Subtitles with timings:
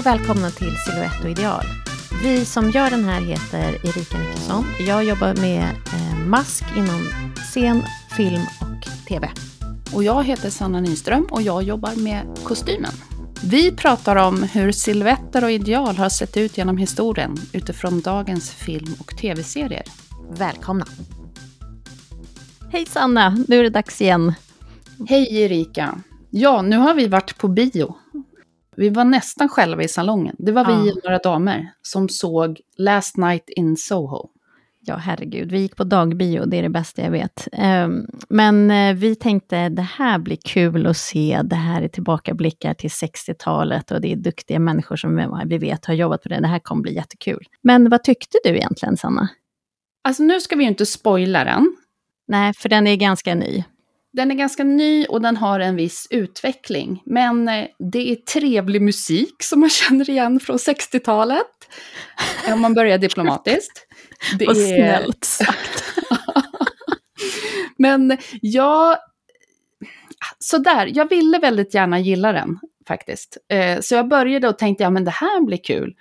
[0.00, 1.64] Och välkomna till Silhouette och ideal.
[2.22, 4.64] Vi som gör den här heter Erika Nicholson.
[4.78, 7.82] Jag jobbar med eh, mask inom scen,
[8.16, 9.30] film och TV.
[9.94, 12.92] Och jag heter Sanna Nyström och jag jobbar med kostymen.
[13.44, 18.94] Vi pratar om hur silhuetter och ideal har sett ut genom historien utifrån dagens film
[18.98, 19.84] och tv-serier.
[20.30, 20.86] Välkomna!
[22.72, 24.32] Hej Sanna, nu är det dags igen.
[25.08, 25.98] Hej Erika!
[26.30, 27.96] Ja, nu har vi varit på bio.
[28.76, 30.36] Vi var nästan själva i salongen.
[30.38, 30.92] Det var vi Ja.
[30.92, 34.28] och några damer som såg Last Night in Soho.
[34.82, 37.48] Ja, herregud, vi gick på dagbio, det är det bästa jag vet.
[37.52, 42.74] Ehm, Men eh, vi tänkte, det här blir kul att se, det här är tillbakablickar
[42.74, 46.46] till 60-talet och det är duktiga människor som vi vet har jobbat på det, det
[46.48, 47.46] här kommer bli jättekul.
[47.62, 49.28] Men vad tyckte du egentligen, Sanna?
[50.04, 51.76] Alltså nu ska vi ju inte spoila den.
[52.28, 53.64] Nej, för den är ganska ny.
[54.12, 57.02] Den är ganska ny och den har en viss utveckling.
[57.06, 61.46] Men eh, det är trevlig musik som man känner igen från 60-talet.
[62.52, 63.86] Om man börjar diplomatiskt.
[64.38, 65.84] Det Vad är- snällt sagt.
[67.76, 68.96] Men jag...
[70.38, 73.36] Sådär, jag ville väldigt gärna gilla den faktiskt.
[73.48, 75.94] Eh, så jag började och tänkte, ja men det här blir kul.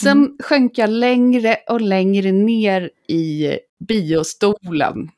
[0.00, 0.36] Sen Mm.
[0.42, 3.52] sjönk jag längre och längre ner i
[3.88, 5.08] biostolen.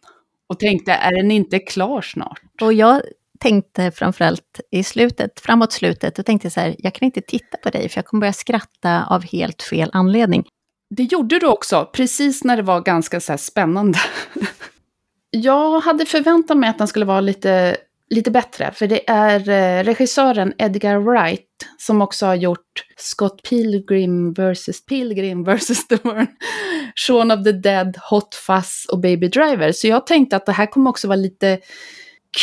[0.48, 2.42] Och tänkte, är den inte klar snart?
[2.62, 3.02] Och jag
[3.40, 7.70] tänkte framförallt i slutet, framåt slutet, och tänkte så här, jag kan inte titta på
[7.70, 10.44] dig för jag kommer börja skratta av helt fel anledning.
[10.90, 13.98] Det gjorde du också, precis när det var ganska så spännande.
[15.30, 17.76] Jag hade förväntat mig att den skulle vara lite,
[18.14, 21.46] lite bättre, för det är eh, regissören Edgar Wright
[21.78, 24.86] som också har gjort Scott Pilgrim vs.
[24.88, 25.86] Pilgrim vs.
[25.88, 26.28] The World,
[27.06, 29.72] Shaun of the Dead, Hot Fuzz och Baby Driver.
[29.72, 31.58] Så jag tänkte att det här kommer också vara lite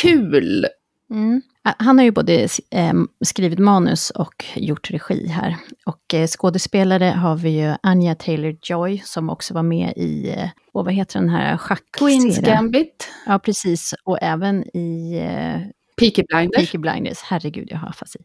[0.01, 0.65] kul.
[1.11, 1.41] Mm.
[1.63, 2.93] Han har ju både eh,
[3.25, 5.57] skrivit manus och gjort regi här.
[5.85, 10.35] Och eh, skådespelare har vi ju Anya Taylor-Joy som också var med i,
[10.73, 12.21] och vad heter den här schackserien?
[12.21, 13.93] Queen's Gambit, Ja, precis.
[14.03, 15.59] Och även i eh,
[15.99, 17.21] Peaky Blinders Peaky Blinders.
[17.23, 18.19] Herregud, jag har afasi.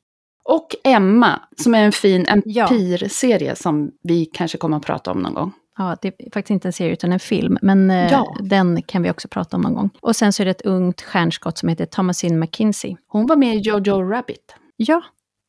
[0.45, 2.69] och Emma, som är en fin Ja.
[2.69, 5.53] empirserie som vi kanske kommer att prata om någon gång.
[5.79, 8.37] Ja, det är faktiskt inte en serie utan en film, men eh, Ja.
[8.41, 9.91] den kan vi också prata om någon gång.
[10.01, 12.97] Och sen så är det ett ungt stjärnskott som heter Thomasine McKinsey.
[13.07, 14.55] Hon var med i Jojo Rabbit.
[14.77, 15.03] Ja,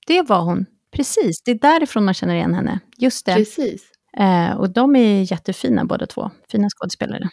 [0.08, 0.66] det var hon.
[0.92, 2.80] Precis, det är därifrån man känner igen henne.
[2.98, 3.34] Just det.
[3.36, 3.82] Precis.
[4.20, 6.32] Eh, och de är jättefina båda två.
[6.52, 7.30] Fina skådespelare.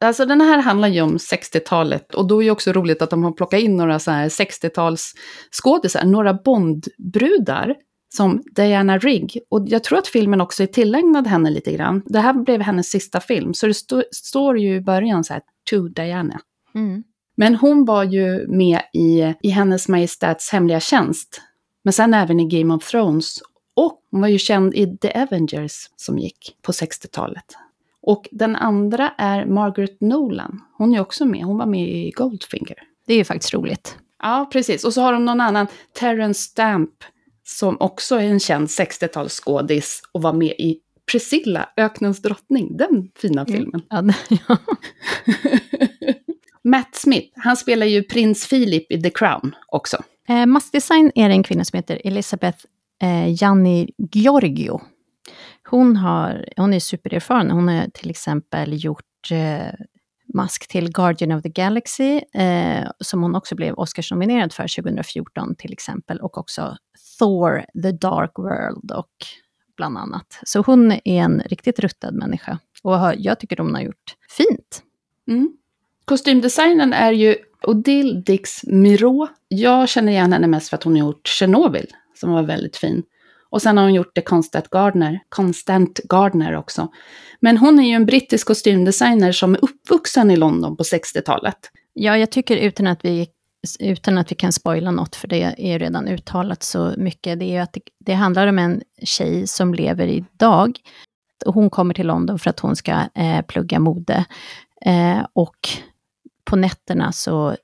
[0.00, 3.24] Alltså den här handlar ju om 60-talet och då är det också roligt att de
[3.24, 5.14] har plockat in några så här 60-tals
[5.62, 7.74] skådisar, några Bondbrudar
[8.14, 9.38] som Diana Rigg.
[9.48, 12.02] Och jag tror att filmen också är tillägnad henne lite grann.
[12.06, 15.42] Det här blev hennes sista film, så det stå, står ju i början så här,
[15.70, 16.40] to Diana.
[16.74, 17.02] Mm.
[17.36, 21.42] Men hon var ju med i, i hennes majestats hemliga tjänst.
[21.84, 23.38] Men sen även i Game of Thrones.
[23.78, 27.44] Och hon var ju känd i The Avengers som gick på 60-talet.
[28.02, 30.60] Och den andra är Margaret Nolan.
[30.78, 31.44] Hon är också med.
[31.44, 32.76] Hon var med i Goldfinger.
[33.06, 33.96] Det är ju faktiskt roligt.
[34.22, 34.84] Ja, precis.
[34.84, 36.90] Och så har de någon annan, Terrence Stamp,
[37.44, 40.78] som också är en känd 60-talsskådis och var med i
[41.12, 42.76] Priscilla, Öknens drottning.
[42.76, 43.82] Den fina filmen.
[43.90, 44.14] Ja, det-
[44.48, 44.56] ja.
[46.64, 49.96] Matt Smith, han spelar ju prins Philip i The Crown också.
[50.28, 52.58] Eh, maskdesign är det en kvinna som heter Elisabeth
[53.02, 53.28] eh,
[54.12, 54.80] Giorgio.
[55.70, 57.50] Hon, har, hon är supererfaren.
[57.50, 59.72] Hon har till exempel gjort eh,
[60.34, 65.72] mask till Guardian of the Galaxy, eh, som hon också blev Oscars-nominerad för 2014 till
[65.72, 66.76] exempel, och också
[67.18, 69.12] Thor, The Dark World och
[69.76, 70.40] bland annat.
[70.42, 72.58] Så hon är en riktigt ruttad människa.
[72.82, 74.82] Och har, jag tycker hon har gjort fint.
[75.28, 75.52] Mm.
[76.04, 79.28] Kostymdesignen är ju Odile Dix Miro.
[79.48, 81.86] Jag känner igen henne mest för att hon har gjort Tjernobyl
[82.18, 83.02] som var väldigt fin.
[83.50, 86.88] Och sen har hon gjort The Constant Gardener, Constant Gardner också.
[87.40, 91.58] Men hon är ju en brittisk kostymdesigner som är uppvuxen i London på 60-talet.
[91.92, 93.28] Ja, jag tycker utan att vi,
[93.80, 97.44] utan att vi kan spoila något, för det är ju redan uttalat så mycket, det
[97.44, 100.78] är ju att det, det handlar om en tjej som lever idag.
[101.46, 104.24] Och hon kommer till London för att hon ska eh, plugga mode.
[104.84, 105.68] Eh, och
[106.44, 107.56] på nätterna så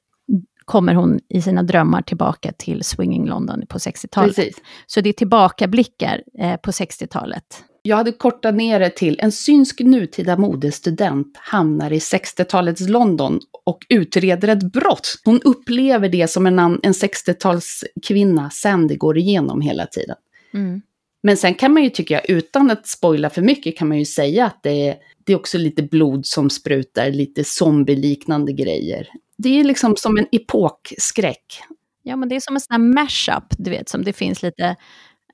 [0.65, 4.37] kommer hon i sina drömmar tillbaka till Swinging London på 60-talet.
[4.37, 4.57] Precis.
[4.87, 7.65] Så det är tillbakablickar eh, på 60-talet.
[7.87, 13.79] Jag hade kortat ner det till en synsk nutida modestudent hamnar i 60-talets London och
[13.89, 15.21] utreder ett brott.
[15.25, 20.17] Hon upplever det som en, en 60-talskvinna Sandy går igenom hela tiden.
[20.55, 20.83] Mm.
[21.23, 24.05] Men sen kan man ju, tycker jag, utan att spoila för mycket, kan man ju
[24.05, 29.09] säga att det är, det är också lite blod som sprutar, lite zombieliknande grejer.
[29.37, 31.63] Det är liksom som en epokskräck.
[32.03, 34.77] Ja, men det är som en sån här mashup, du vet, som det finns lite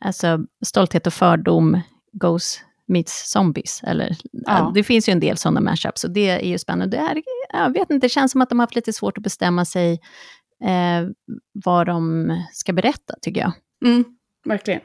[0.01, 1.81] alltså Stolthet och fördom
[2.13, 2.61] goes
[2.91, 3.81] meets zombies.
[3.83, 4.73] Eller, ja.
[4.75, 6.97] Det finns ju en del sådana mashups, och det är ju spännande.
[6.97, 9.25] Det, är, jag vet inte, det känns som att de har haft lite svårt att
[9.25, 9.93] bestämma sig
[10.65, 11.09] eh,
[11.53, 13.53] vad de ska berätta, tycker jag.
[13.85, 14.05] Mm,
[14.45, 14.81] verkligen.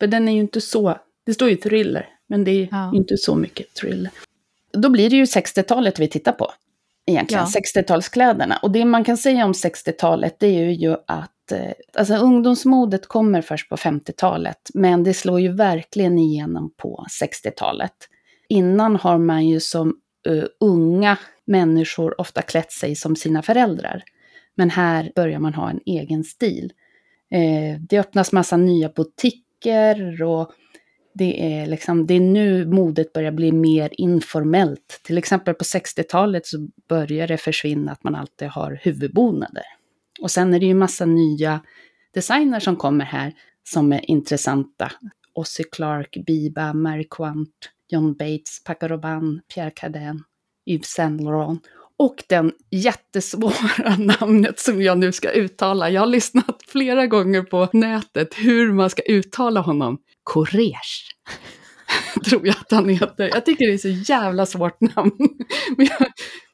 [0.00, 0.98] För den är ju inte så...
[1.26, 2.92] Det står ju thriller, men det är ja.
[2.94, 4.10] inte så mycket thriller.
[4.72, 6.52] Då blir det ju 60-talet vi tittar på,
[7.10, 7.46] egentligen.
[7.54, 7.60] Ja.
[7.60, 8.58] 60-talskläderna.
[8.62, 13.42] Och det man kan säga om 60-talet, det är ju att eh, alltså, ungdomsmodet kommer
[13.42, 17.94] först på 50-talet, men det slår ju verkligen igenom på 60-talet.
[18.48, 19.94] Innan har man ju som
[20.28, 21.16] uh, unga
[21.46, 24.02] människor ofta klätt sig som sina föräldrar.
[24.54, 26.72] Men här börjar man ha en egen stil.
[27.30, 30.52] Eh, det öppnas massa nya butiker och
[31.14, 35.00] det är, liksom, det är nu modet börjar bli mer informellt.
[35.02, 39.64] Till exempel på 60-talet så börjar det försvinna att man alltid har huvudbonader.
[40.20, 41.60] Och sen är det ju massa nya
[42.14, 43.32] designer som kommer här
[43.68, 44.92] som är intressanta.
[45.32, 50.22] Ossie Clark, Biba, Mary Quant, John Bates, Paco Rabanne, Pierre Cardin,
[50.66, 51.62] Yves Saint Laurent
[52.00, 55.90] och den jättesvåra namnet som jag nu ska uttala.
[55.90, 59.98] Jag har lyssnat flera gånger på nätet hur man ska uttala honom.
[60.24, 61.10] Koresh.
[62.24, 63.28] Tror jag att han heter.
[63.28, 65.12] Jag tycker det är så jävla svårt namn.
[65.76, 66.08] Men jag,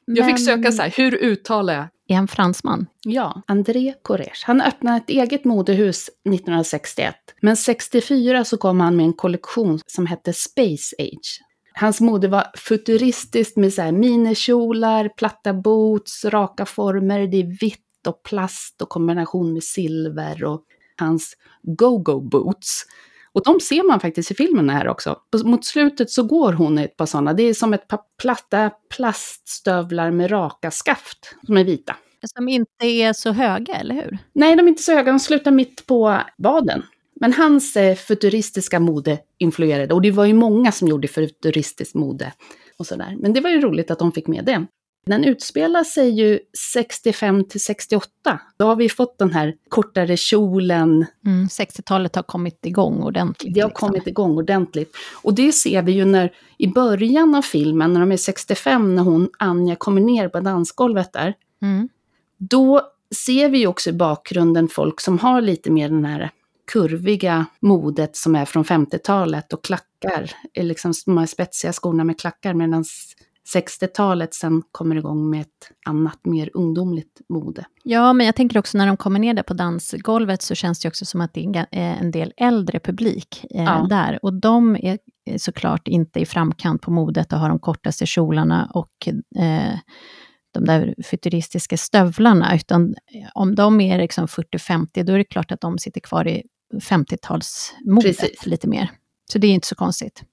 [0.05, 1.87] jag fick söka så här, hur uttalar jag?
[2.09, 2.87] Är han fransman?
[3.03, 4.45] Ja, André Koresh.
[4.45, 7.15] Han öppnade ett eget modehus 1961.
[7.41, 11.41] Men 64 så kom han med en kollektion som hette Space Age.
[11.73, 18.07] Hans mode var futuristiskt med så här minikjolar, platta boots, raka former, det är vitt
[18.07, 20.63] och plast och kombination med silver och
[20.97, 22.85] hans go-go boots.
[23.37, 25.19] Och de ser man faktiskt i filmen här också.
[25.43, 27.33] Mot slutet så går hon i ett par sådana.
[27.33, 31.95] Det är som ett par platta plaststövlar med raka skaft som är vita.
[32.35, 34.17] Som inte är så höga, eller hur?
[34.33, 35.11] Nej, de är inte så höga.
[35.11, 36.83] De slutar mitt på vaden.
[37.19, 42.33] Men hans eh, futuristiska mode influerade, och det var ju många som gjorde futuristiskt mode
[42.77, 43.15] och sådär.
[43.19, 44.65] Men det var ju roligt att de fick med det.
[45.07, 46.39] Den utspelar sig ju
[46.73, 48.39] 65 till 68.
[48.57, 51.05] Då har vi fått den här kortare kjolen.
[51.25, 53.53] Mm, 60-talet har kommit igång ordentligt.
[53.53, 53.87] Det har liksom.
[53.89, 54.95] kommit igång ordentligt.
[55.21, 59.03] Och det ser vi ju när, i början av filmen, när de är 65, när
[59.03, 61.33] hon, Anja, kommer ner på dansgolvet där.
[61.61, 61.89] Mm.
[62.37, 62.81] Då
[63.25, 66.31] ser vi ju också i bakgrunden folk som har lite mer den här
[66.71, 72.53] kurviga modet som är från 50-talet och klackar, liksom de här spetsiga skorna med klackar,
[72.53, 72.85] medan
[73.55, 77.65] 60-talet sen kommer igång med ett annat, mer ungdomligt mode.
[77.83, 80.87] Ja, men jag tänker också när de kommer ner där på dansgolvet så känns det
[80.87, 83.87] också som att det är en del äldre publik eh, ja.
[83.89, 84.19] där.
[84.21, 84.97] Och de är
[85.37, 89.07] såklart inte i framkant på modet och har de kortaste kjolarna och
[89.39, 89.79] eh,
[90.53, 92.95] de där futuristiska stövlarna, utan
[93.33, 98.47] om de är liksom 40-50, då är det klart att de sitter kvar i 50-talsmodet
[98.47, 98.91] lite mer.
[99.31, 100.23] Så det är inte så konstigt.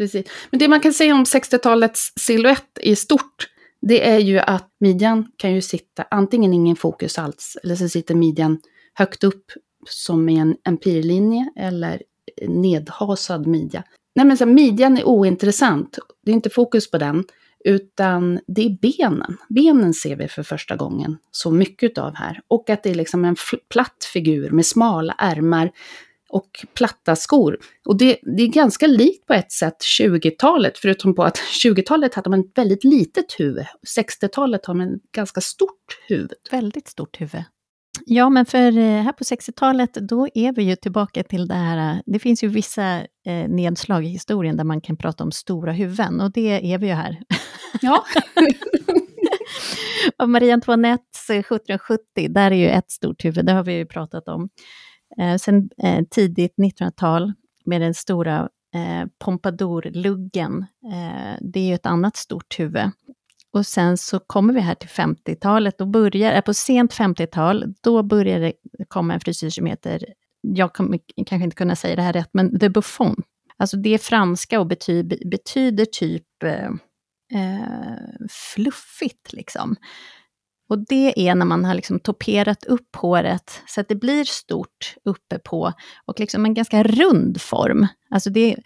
[0.00, 0.26] Precis.
[0.50, 3.48] Men det man kan säga om 60-talets silhuett i stort,
[3.80, 8.14] det är ju att midjan kan ju sitta antingen ingen fokus alls, eller så sitter
[8.14, 8.58] midjan
[8.94, 9.44] högt upp
[9.88, 12.02] som i en empirlinje, eller
[12.48, 13.84] nedhasad midja.
[14.14, 17.24] Nej men så midjan är ointressant, det är inte fokus på den,
[17.64, 19.36] utan det är benen.
[19.48, 22.40] Benen ser vi för första gången så mycket av här.
[22.48, 23.36] Och att det är liksom en
[23.68, 25.70] platt figur med smala ärmar
[26.30, 27.58] och platta skor.
[27.86, 32.30] Och det, det är ganska likt på ett sätt 20-talet, förutom på att 20-talet hade
[32.30, 33.64] man ett väldigt litet huvud.
[33.98, 36.32] 60-talet har man ett ganska stort huvud.
[36.50, 37.44] Väldigt stort huvud.
[38.06, 41.94] Ja, men för eh, här på 60-talet, då är vi ju tillbaka till det här,
[41.94, 45.72] eh, det finns ju vissa eh, nedslag i historien där man kan prata om stora
[45.72, 47.18] huvuden, och det är vi ju här.
[47.82, 48.04] Ja.
[50.18, 54.28] och Marie Antoinettes 1770, där är ju ett stort huvud, det har vi ju pratat
[54.28, 54.48] om.
[55.18, 57.32] Eh, sen eh, tidigt 1900-tal
[57.64, 62.90] med den stora eh, Pompadour-luggen, eh, det är ju ett annat stort huvud.
[63.52, 68.02] Och sen så kommer vi här till 50-talet, då börjar, eh, på sent 50-tal, då
[68.02, 68.52] börjar det
[68.88, 70.04] komma en frisyr som heter,
[70.40, 73.22] jag kommer kanske inte kunna säga det här rätt, men The Buffon.
[73.56, 76.70] Alltså det är franska och betyder, betyder typ eh,
[77.40, 79.76] eh, fluffigt liksom.
[80.70, 84.94] Och det är när man har liksom toperat upp håret så att det blir stort
[85.04, 85.72] uppe på
[86.06, 87.86] och liksom en ganska rund form.
[88.10, 88.56] Alltså det,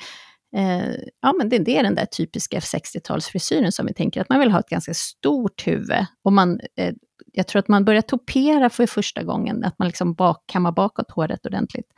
[0.57, 4.41] eh, ja, men det, det, är den där typiska 60-talsfrisyren som vi tänker att man
[4.41, 6.07] vill ha ett ganska stort huvud.
[6.23, 6.95] Och man, eh,
[7.33, 11.11] jag tror att man börjar topera för första gången, att man liksom bak, kammar bakåt
[11.11, 11.89] håret ordentligt.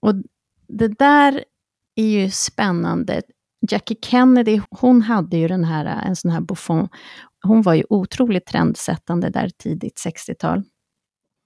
[0.00, 0.14] Och
[0.68, 1.44] det där
[1.96, 3.22] är ju spännande.
[3.70, 6.88] Jackie Kennedy, hon hade ju den här, en sån här buffon.
[7.42, 10.62] Hon var ju otroligt trendsättande där tidigt 60-tal.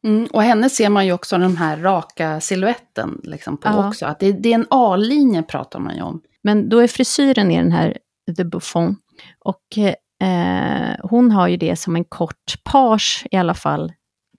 [0.06, 3.88] Mm, och henne ser man ju också den här raka siluetten liksom på Ja.
[3.88, 4.06] också.
[4.06, 6.22] Att det, det är en A-linje pratar man ju om.
[6.42, 7.98] Men då är frisyren i den här
[8.36, 8.96] The Buffon.
[9.38, 9.78] Och
[10.26, 13.92] eh, hon har ju det som en kort page i alla fall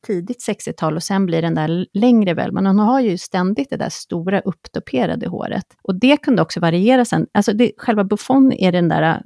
[0.08, 2.52] tidigt 60-tal och sen blir den där längre väl.
[2.52, 5.66] Men hon har ju ständigt det där stora upptoperade håret.
[5.84, 7.28] Och det kunde också variera sen.
[7.34, 9.22] Alltså det, själva Buffon är den där eh,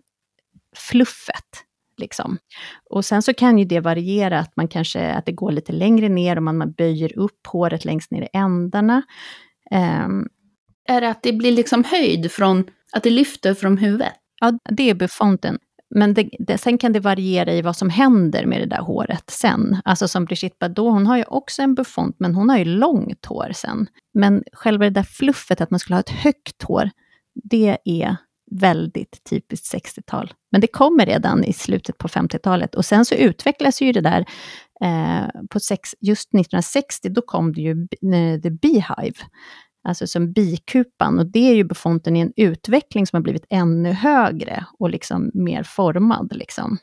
[0.76, 1.66] fluffet.
[2.00, 2.38] Liksom.
[2.90, 6.10] Och sen så kan ju det variera, att man kanske, att det går lite längre
[6.10, 9.02] ner och man, man böjer upp håret längst ner i ändarna.
[9.72, 10.28] Ehm,
[10.88, 12.64] Är det att det blir liksom höjd från,
[12.94, 14.14] att det lyfter från huvudet?
[14.42, 15.58] Ja, det är buffonten.
[15.96, 19.30] Men det, det, sen kan det variera i vad som händer med det där håret
[19.30, 19.82] sen.
[19.86, 23.26] Alltså som Brigitte Bardot, hon har ju också en buffont, men hon har ju långt
[23.26, 23.88] hår sen.
[24.14, 26.90] Men själva det där fluffet, att man skulle ha ett högt hår,
[27.44, 28.18] det är
[28.52, 30.34] väldigt typiskt 60-tal.
[30.52, 32.76] Men det kommer redan i slutet på 50-talet.
[32.76, 34.26] Och sen så utvecklas ju det där
[34.84, 37.72] eh, på sex, just 1960, då kom det ju
[38.14, 39.16] eh, The Beehive
[39.84, 41.20] alltså som bikupan.
[41.20, 45.32] Och det är ju buffonten i en utveckling som har blivit ännu högre och liksom
[45.34, 46.36] mer formad.
[46.36, 46.78] Liksom.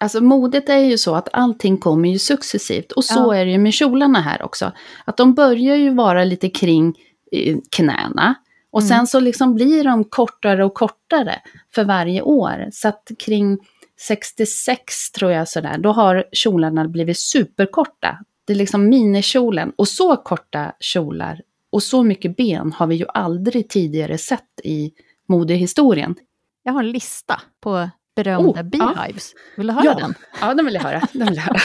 [0.00, 2.92] Alltså modet är ju så att allting kommer ju successivt.
[2.92, 3.36] Och så Ja.
[3.36, 4.72] är det ju med kjolarna här också.
[5.04, 6.94] Att de börjar ju vara lite kring
[7.32, 8.34] eh, knäna.
[8.70, 8.88] Och Mm.
[8.88, 11.40] sen så liksom blir de kortare och kortare
[11.74, 12.68] för varje år.
[12.72, 13.58] Så att kring
[14.00, 18.18] 66 tror jag sådär, då har kjolarna blivit superkorta.
[18.44, 19.72] Det är liksom minikjolen.
[19.76, 21.40] Och så korta kjolar
[21.72, 24.92] och så mycket ben har vi ju aldrig tidigare sett i
[25.28, 26.14] modehistorien.
[26.62, 28.62] Jag har en lista på berömda Oh, ja.
[28.62, 29.32] beehives.
[29.56, 29.94] Vill du höra Ja.
[29.94, 30.14] den?
[30.40, 31.00] Ja, den vill jag höra.
[31.12, 31.58] Den vill jag höra.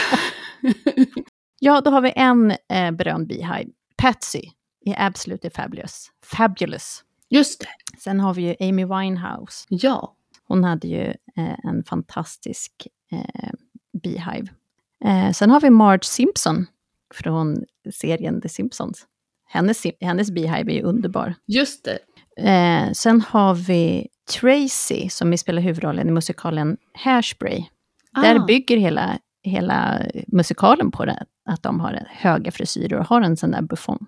[1.58, 3.70] Ja, då har vi en eh, berömd beehive.
[3.96, 4.42] Patsy
[4.86, 6.10] i Absolutely Fabulous.
[6.24, 7.02] Fabulous.
[7.30, 7.98] Just det.
[7.98, 9.66] Sen har vi ju Amy Winehouse.
[9.68, 10.14] Ja.
[10.48, 11.02] Hon hade ju
[11.36, 12.72] eh, en fantastisk
[13.12, 13.50] eh,
[14.02, 14.46] beehive.
[15.04, 16.66] Eh, sen har vi Marge Simpson
[17.14, 17.64] från
[17.94, 19.06] serien The Simpsons.
[19.48, 21.34] Hennes, hennes beehive är ju underbar.
[21.46, 21.98] Just det.
[22.48, 24.08] Eh, sen har vi
[24.40, 27.64] Tracy som spelar huvudrollen i musikalen Hairspray.
[28.22, 28.44] Där Ah.
[28.44, 33.50] bygger hela, hela musikalen på det, att de har höga frisyrer och har en sån
[33.50, 34.06] där buffon.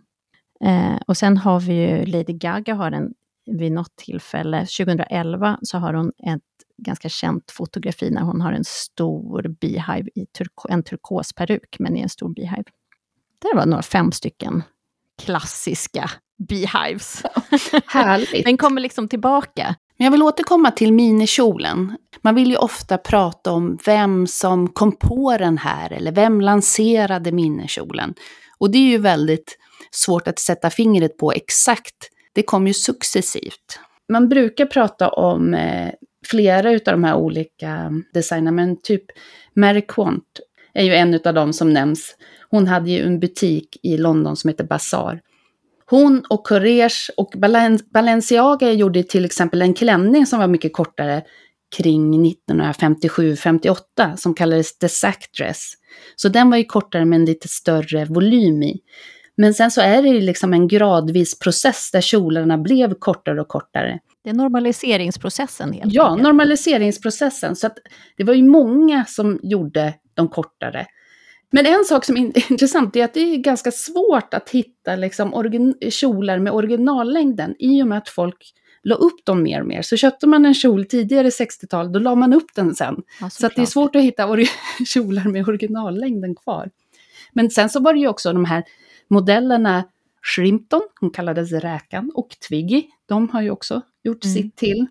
[0.65, 3.15] Eh, och sen har vi ju Lady Gaga har en,
[3.47, 6.43] vid något tillfälle, 2011, så har hon ett
[6.83, 12.01] ganska känt fotografi när hon har en stor beehive, i turko, en turkosperuk, men i
[12.01, 12.65] en stor beehive.
[13.39, 14.63] Det var några fem stycken
[15.23, 16.11] klassiska
[16.49, 17.23] beehives.
[17.87, 18.45] Härligt.
[18.45, 19.75] Den kommer liksom tillbaka.
[19.97, 21.97] Men jag vill återkomma till minikjolen.
[22.23, 27.33] Man vill ju ofta prata om vem som kom på den här eller vem lanserade
[27.33, 28.15] minikjolen.
[28.59, 29.59] Och det är ju väldigt
[29.91, 32.11] svårt att sätta fingret på exakt.
[32.33, 33.81] Det kom ju successivt.
[34.09, 35.91] Man brukar prata om eh,
[36.27, 39.05] flera av de här olika designerna, men typ
[39.55, 40.41] Mary Quant
[40.75, 42.17] är ju en av dem som nämns.
[42.51, 45.21] Hon hade ju en butik i London som heter Bazaar.
[45.91, 51.23] Hon och Courage och Balen- Balenciaga gjorde till exempel en klänning som var mycket kortare
[51.77, 55.73] kring 1957-58 som kallades The Sack Dress.
[56.17, 58.81] Så den var ju kortare med en lite större volym i.
[59.41, 63.49] Men sen så är det ju liksom en gradvis process där kjolarna blev kortare och
[63.49, 63.99] kortare.
[64.25, 66.23] Det är normaliseringsprocessen helt Ja, enkelt.
[66.23, 67.57] normaliseringsprocessen.
[67.57, 67.79] Så att
[68.17, 70.87] det var ju många som gjorde de kortare.
[71.53, 72.21] Men en sak som är
[72.53, 77.83] intressant är att det är ganska svårt att hitta liksom origin- kjolar med originallängden i
[77.83, 78.53] och med att folk
[78.83, 79.83] la upp dem mer och mer.
[79.83, 82.97] Så köpte man en kjol tidigare 60-tal, då la man upp den sen.
[83.21, 84.49] Ja, Så att det är svårt att hitta ori-
[84.87, 86.71] kjolar med originallängden kvar.
[87.33, 88.65] Men sen så var det ju också de här
[89.09, 89.85] modellerna
[90.23, 94.35] Shrimpton, hon kallades Räkan, och Twiggy, de har ju också gjort Mm.
[94.35, 94.87] sitt till.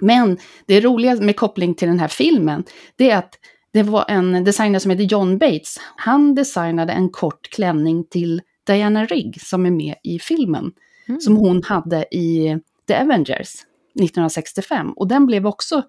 [0.00, 2.64] Men det roliga med koppling till den här filmen,
[2.96, 3.38] det är att
[3.72, 5.80] det var en designer som heter John Bates.
[5.96, 10.72] Han designade en kort klänning till Diana Rigg som är med i filmen.
[11.08, 11.20] Mm.
[11.20, 12.58] Som hon hade i
[12.88, 13.54] The Avengers
[13.94, 14.92] 1965.
[14.92, 15.82] Och den blev också,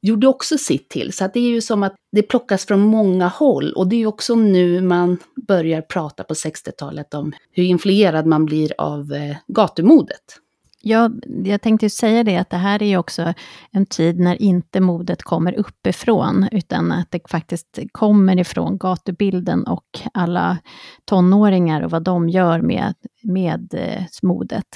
[0.00, 1.12] gjorde också sitt till.
[1.12, 3.72] Så att det är ju som att det plockas från många håll.
[3.72, 8.44] Och det är ju också nu man börjar prata på 60-talet om hur influerad man
[8.44, 10.40] blir av eh, gatumodet.
[10.82, 11.10] Ja,
[11.44, 13.34] jag tänkte ju säga det, att det här är ju också
[13.72, 20.00] en tid när inte modet kommer uppifrån, utan att det faktiskt kommer ifrån gatubilden och
[20.14, 20.58] alla
[21.04, 24.66] tonåringar och vad de gör med, med eh, modet.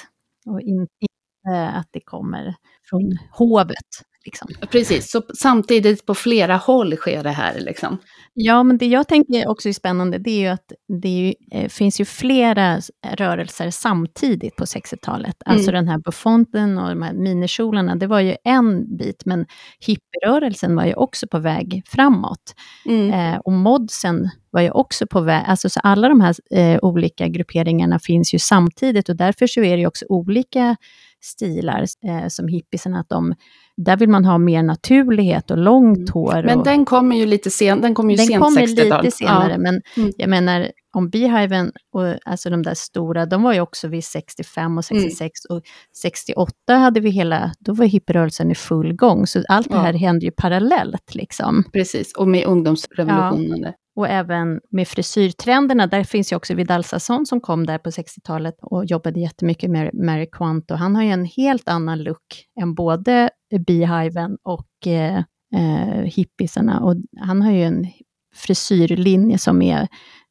[0.47, 2.55] Och in- inte att det kommer
[2.91, 3.87] från hovet.
[4.25, 4.49] Liksom.
[4.71, 7.99] Precis, så samtidigt på flera håll sker det här liksom.
[8.35, 10.73] Ja, men det jag tänker också är spännande, det är ju att
[11.03, 15.37] det ju, eh, finns ju flera s- rörelser samtidigt på 60-talet.
[15.45, 19.47] Alltså den här buffonten och de här minikjolarna, det var ju en bit, men
[19.81, 22.55] hippierörelsen var ju också på väg framåt.
[22.87, 23.35] Mm.
[23.35, 27.29] Eh, och modsen var ju också på väg, alltså så alla de här eh, olika
[27.29, 30.77] grupperingarna finns ju samtidigt och därför så är det ju också olika
[31.23, 33.35] stilar eh, som hippisarna, att de,
[33.77, 36.09] där vill man ha mer naturlighet och långt mm.
[36.13, 36.43] hår.
[36.47, 39.05] Men och, den kommer ju lite sen, den kommer ju den sent kommer 60-tal.
[39.05, 39.59] lite senare, Ja.
[39.59, 40.13] men Mm.
[40.17, 44.79] jag menar om Beehiven, och, alltså de där stora, de var ju också vid 65
[44.79, 45.03] och Mm.
[45.03, 45.63] 66 och
[46.03, 49.81] 68 hade vi hela, då var hippierörelsen i full gång, så allt det Ja.
[49.81, 51.65] här hände ju parallellt liksom.
[51.73, 53.61] Precis, och med ungdomsrevolutionen.
[53.61, 53.75] där.
[53.97, 58.55] Och även med frisyrtrenderna, där finns ju också Vidal Sasson som kom där på 60-talet
[58.63, 62.75] och jobbade jättemycket med Mary Quant och han har ju en helt annan look än
[62.75, 65.19] både Beehiven och eh,
[65.55, 66.81] eh, hippisarna.
[66.81, 67.87] Och han har ju en
[68.35, 69.89] frisyrlinje som är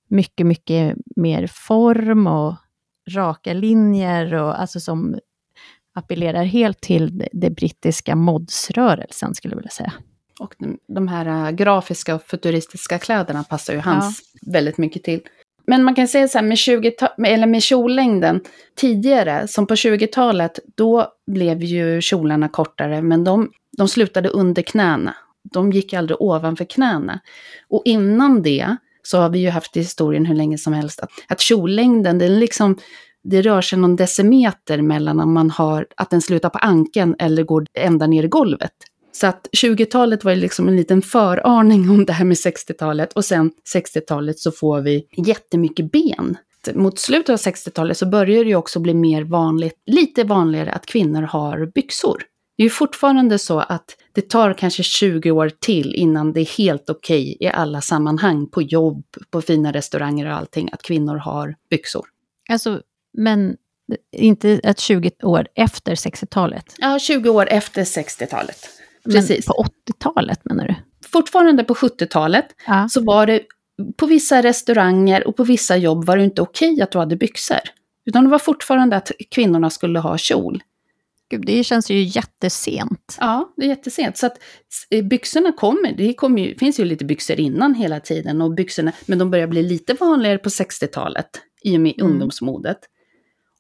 [0.10, 2.56] mycket, mycket mer form och
[3.10, 5.20] raka linjer och alltså som
[5.94, 9.94] appellerar helt till det, brittiska modsrörelsen skulle jag vilja säga.
[10.40, 10.56] Och
[10.88, 15.22] de, här äh, grafiska och futuristiska kläderna passar ju hans väldigt mycket till.
[15.70, 16.94] Men man kan säga så här med, 20
[17.26, 18.42] eller med kjollängden
[18.76, 25.16] tidigare, som på 20-talet, då blev ju kjolarna kortare, men de, de slutade under knäna.
[25.54, 27.20] De gick aldrig ovanför knäna.
[27.68, 31.10] Och innan det så har vi ju haft i historien hur länge som helst att,
[31.28, 32.78] att kjollängden, den liksom,
[33.24, 37.44] det rör sig någon decimeter mellan om man har att den slutar på ankeln eller
[37.44, 38.74] går ända ner i golvet.
[39.20, 43.26] Så att 20-talet var ju liksom en liten föraning om det här med 60-talet och
[43.26, 46.38] sen 60-talet så får vi jättemycket ben.
[46.74, 50.86] Mot slutet av 60-talet så börjar det ju också bli mer vanligt, lite vanligare att
[50.86, 52.24] kvinnor har byxor.
[52.58, 56.58] Det är ju fortfarande så att det tar kanske 20 år till innan det är
[56.58, 61.56] helt okej i alla sammanhang, på jobb, på fina restauranger och allting, att kvinnor har
[61.70, 62.06] byxor.
[62.50, 62.82] Alltså,
[63.18, 63.56] men
[64.18, 66.76] inte ett 20 år efter 60-talet.
[66.78, 68.79] Ja, 20 år efter 60-talet.
[69.06, 69.48] Precis.
[69.48, 70.76] Men på 80-talet menar du?
[71.08, 72.90] Fortfarande på 70-talet Ja.
[72.90, 73.42] så var det
[73.98, 77.60] på vissa restauranger och på vissa jobb var det inte okej att du hade byxor.
[78.06, 80.64] Utan det var fortfarande att kvinnorna skulle ha kjol.
[81.32, 83.18] Gud, det känns ju jättesent.
[83.20, 84.18] Ja, det är jättesent.
[84.18, 84.38] Så att
[84.90, 88.92] eh, byxorna kommer, det kommer ju, finns ju lite byxor innan hela tiden, och byxorna,
[89.06, 91.30] men de börjar bli lite vanligare på 60-talet
[91.64, 92.12] i och med Mm.
[92.12, 92.80] ungdomsmodet.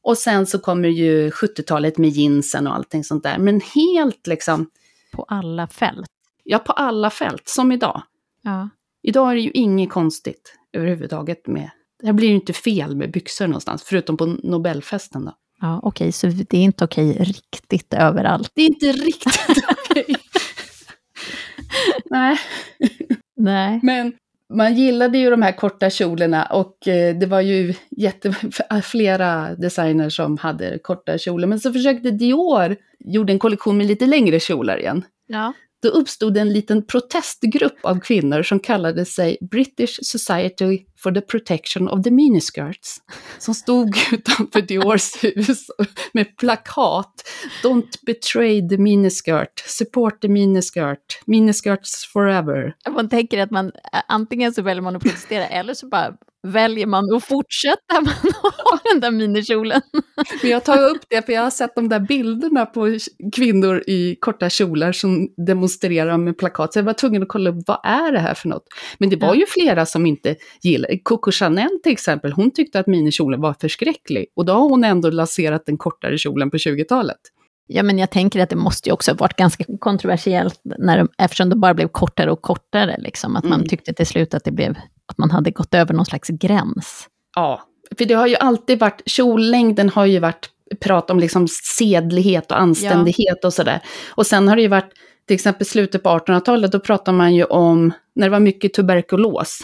[0.03, 3.37] Och sen så kommer ju 70-talet med jeansen och allting sånt där.
[3.37, 4.69] Men helt liksom,
[5.11, 6.07] På alla fält.
[6.43, 8.01] ja på alla fält, som idag.
[8.41, 8.69] Ja.
[9.01, 11.69] Idag är det ju inget konstigt överhuvudtaget med,
[12.03, 15.33] det blir ju inte fel med byxor någonstans, förutom på Nobelfesten då.
[15.61, 18.51] Ja, okej, så det är inte okej riktigt överallt.
[18.55, 20.05] Det är inte riktigt okej.
[22.09, 22.37] Nej,
[23.35, 23.79] Nej.
[23.83, 24.13] men
[24.53, 28.33] man gillade ju de här korta kjolarna och eh, det var ju jätte,
[28.83, 31.47] flera designers som hade korta kjolar.
[31.47, 35.05] Men så försökte Dior, gjorde en kollektion med lite längre kjolar igen.
[35.27, 35.53] Ja.
[35.81, 41.89] Då uppstod en liten protestgrupp av kvinnor som kallade sig British Society for the Protection
[41.89, 42.97] of the Miniskirts.
[43.37, 45.67] Som stod utanför Diors hus
[46.13, 47.23] med plakat.
[47.63, 52.75] Don't betray the miniskirt, support the miniskirt, miniskirts forever.
[52.89, 56.13] Man tänker att man eh, antingen så väljer man att protestera eller så bara
[56.47, 59.81] väljer man att fortsätta man har den där minikjolen.
[60.41, 62.97] Men jag tar upp det för jag har sett de där bilderna på
[63.35, 66.73] kvinnor i korta kjolar som demonstrerar med plakat.
[66.73, 68.63] Så jag var tvungen att kolla upp vad är det här för något.
[68.97, 70.99] Men det var ju flera som inte gillade.
[71.03, 74.25] Coco Chanel till exempel, hon tyckte att minikjolen var förskräcklig.
[74.35, 77.17] Och då har hon ändå lanserat den kortare kjolen på 20-talet.
[77.67, 81.09] Ja, men jag tänker att det måste ju också ha varit ganska kontroversiellt när de,
[81.17, 82.95] eftersom de bara blev kortare och kortare.
[82.99, 83.67] Liksom, att man Mm.
[83.67, 84.75] tyckte till slut att, det blev,
[85.09, 87.07] att man hade gått över någon slags gräns.
[87.35, 87.61] Ja,
[87.97, 90.49] för det har ju alltid varit, kjollängden har ju varit
[90.81, 93.81] prat om liksom sedlighet och anständighet och sådär.
[94.09, 94.93] Och sen har det ju varit,
[95.27, 99.59] till exempel slutet på 1800-talet, då pratade man ju om, när det var mycket tuberkulos,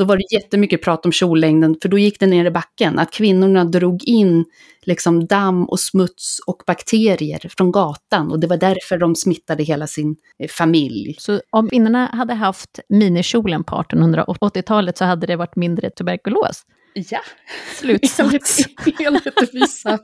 [0.00, 3.12] då var det jättemycket prat om kjollängden, för då gick det ner i backen, att
[3.12, 4.44] kvinnorna drog in
[4.82, 9.86] liksom damm och smuts och bakterier från gatan, och det var därför de smittade hela
[9.86, 11.14] sin eh, familj.
[11.18, 16.62] Så om kvinnorna hade haft minikjolen på 1880-talet så hade det varit mindre tuberkulos.
[16.94, 17.20] Ja.
[17.74, 18.58] Slutsats.
[19.00, 19.98] Enligt, vissa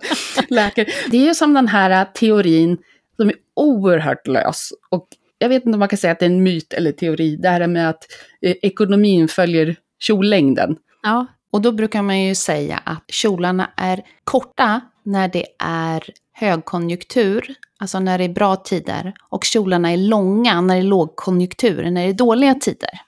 [0.48, 0.86] läkare.
[1.10, 2.78] Det är ju som den här äh, teorin
[3.16, 4.72] som är oerhört lös.
[4.90, 7.36] Och jag vet inte om man kan säga att det är en myt eller teori.
[7.36, 8.04] Det här med att
[8.42, 10.76] eh, ekonomin följer kjollängden.
[11.02, 17.54] Ja, Och då brukar man ju säga att kjolarna är korta när det är högkonjunktur,
[17.78, 19.14] alltså när det är bra tider.
[19.28, 23.00] Och kjolarna är långa när det är lågkonjunktur, när det är dåliga tider.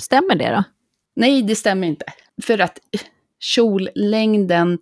[0.00, 0.64] stämmer det då?
[1.16, 2.04] Nej, det stämmer inte.
[2.42, 2.78] För att
[3.40, 4.78] kjollängden,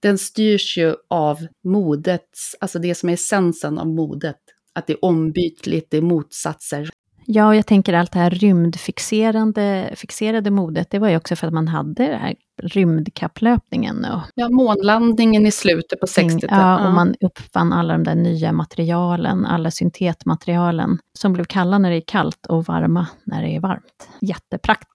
[0.00, 4.36] den styrs ju av modets, alltså det som är essensen av modet.
[4.72, 6.90] Att det är ombytligt, det är motsatser.
[7.26, 11.46] Ja, och jag tänker allt det här rymdfixerande fixerade modet, det var ju också för
[11.46, 14.04] att man hade det här rymdkapplöpningen.
[14.04, 16.44] Och ja, månlandningen i slutet på 60-talet.
[16.50, 21.90] Ja, och man uppfann alla de där nya materialen, alla syntetmaterialen, som blev kalla när
[21.90, 24.08] det är kallt och varma när det är varmt.
[24.20, 24.92] Jättepraktiskt.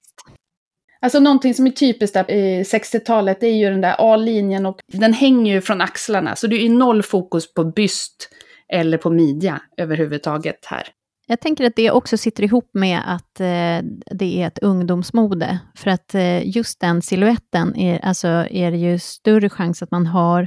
[1.02, 4.80] Alltså någonting som är typiskt där i 60-talet, det är ju den där A-linjen och
[4.94, 8.30] den hänger ju från axlarna, så det är ju noll fokus på byst
[8.74, 10.88] eller på midja överhuvudtaget här.
[11.30, 15.60] Jag tänker att det också sitter ihop med att eh, det är ett ungdomsmode.
[15.76, 20.08] För att eh, just den siluetten är, alltså, är det ju större chans att man
[20.08, 20.42] har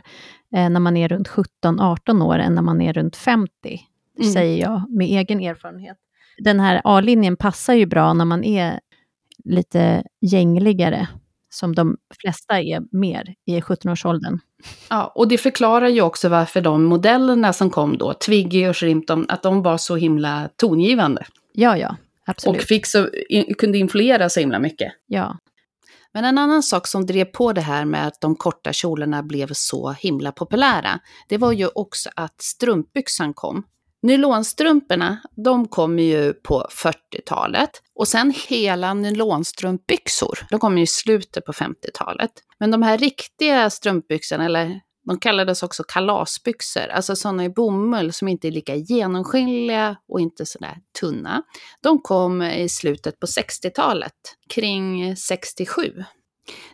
[0.56, 3.80] eh, när man är runt 17-18 år än när man är runt 50,
[4.18, 4.32] mm.
[4.32, 5.96] säger jag med egen erfarenhet.
[6.38, 8.80] Den här A-linjen passar ju bra när man är
[9.44, 11.08] lite gängligare,
[11.50, 14.38] som de flesta är mer i 17-årsåldern.
[14.88, 19.26] Ja, och det förklarar ju också varför de modellerna som kom då, Twiggy och Shrimpton,
[19.28, 21.26] att de var så himla tongivande.
[21.52, 22.60] Ja, ja, absolut.
[22.60, 24.92] Och fick så, in, kunde influera så himla mycket.
[25.06, 25.38] Ja.
[26.12, 29.48] Men en annan sak som drev på det här med att de korta kjolarna blev
[29.52, 33.62] så himla populära, det var ju också att strumpbyxan kom.
[34.02, 37.70] Nylonstrumporna, de kommer ju på 40-talet.
[37.94, 42.30] Och sen hela nylonstrumpbyxor, de kommer ju i slutet på 50-talet.
[42.58, 48.28] Men de här riktiga strumpbyxorna, eller de kallades också kalasbyxor, alltså sådana i bomull som
[48.28, 51.42] inte är lika genomskinliga och inte sådär tunna.
[51.82, 54.14] De kom i slutet på 60-talet,
[54.48, 56.04] kring 67.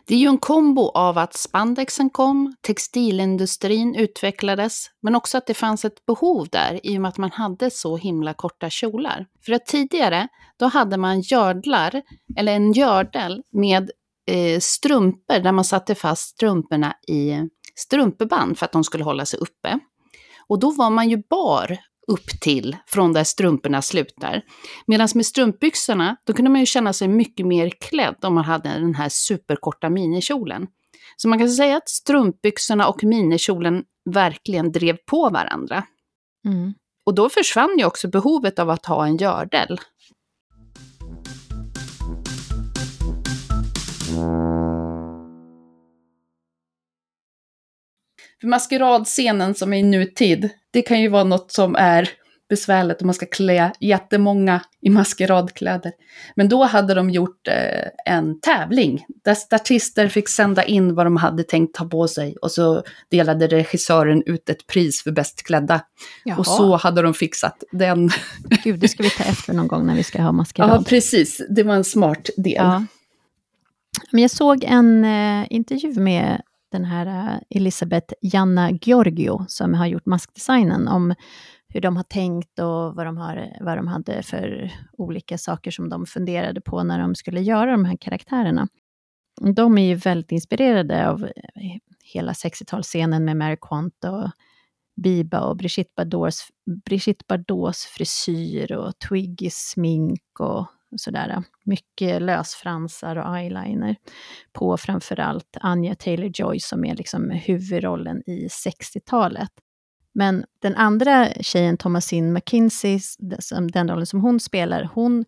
[0.05, 5.53] Det är ju en kombo av att spandexen kom, textilindustrin utvecklades, men också att det
[5.53, 9.25] fanns ett behov där i och med att man hade så himla korta kjolar.
[9.45, 10.27] För att tidigare,
[10.59, 12.01] då hade man gördlar,
[12.37, 13.91] eller en gördel med
[14.31, 19.39] eh, strumpor där man satte fast strumporna i strumpeband för att de skulle hålla sig
[19.39, 19.79] uppe.
[20.47, 21.77] Och då var man ju bar
[22.11, 24.41] upp till från där strumporna slutar.
[24.87, 28.69] Medan med strumpbyxorna, då kunde man ju känna sig mycket mer klädd om man hade
[28.69, 30.67] den här superkorta minikjolen.
[31.17, 35.83] Så man kan säga att strumpbyxorna och minikjolen verkligen drev på varandra.
[36.45, 36.73] Mm.
[37.05, 39.79] Och då försvann ju också behovet av att ha en gördel.
[48.41, 52.09] För maskeradscenen som är i nutid, det kan ju vara något som är
[52.49, 55.91] besvärligt om man ska klä jättemånga i maskeradkläder.
[56.35, 61.17] Men då hade de gjort eh, en tävling där statister fick sända in vad de
[61.17, 65.81] hade tänkt ta på sig och så delade regissören ut ett pris för bäst klädda.
[66.23, 66.37] Jaha.
[66.37, 68.09] Och så hade de fixat den.
[68.63, 70.69] Gud, det ska vi ta efter någon gång när vi ska ha maskerad.
[70.69, 71.41] Ja, precis.
[71.49, 72.53] Det var en smart del.
[72.55, 72.85] Ja.
[74.11, 79.87] Men jag såg en eh, intervju med den här äh, Elisabeth Janna Giorgio som har
[79.87, 81.13] gjort maskdesignen om
[81.67, 85.89] hur de har tänkt och vad de, har, vad de hade för olika saker som
[85.89, 88.67] de funderade på när de skulle göra de här karaktärerna.
[89.55, 91.31] De är ju väldigt inspirerade av eh,
[92.03, 94.31] hela 60-talsscenen med Mary Quant och
[95.01, 96.47] Biba och Brigitte Bardots,
[96.85, 101.43] Brigitte Bardots frisyr och Twiggys smink och sådär.
[101.63, 103.95] Mycket lösfransar och eyeliner
[104.53, 109.51] på framförallt Anya Taylor-Joy som är liksom huvudrollen i 60-talet.
[110.13, 112.99] Men den andra tjejen, Thomasine McKinsey,
[113.73, 115.25] den rollen som hon spelar, hon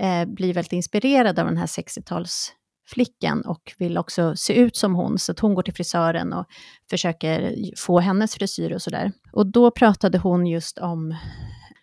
[0.00, 5.18] eh, blir väldigt inspirerad av den här 60-talsflickan och vill också se ut som hon,
[5.18, 6.46] så att hon går till frisören och
[6.90, 9.12] försöker få hennes frisyr och sådär.
[9.32, 11.16] Och då pratade hon just om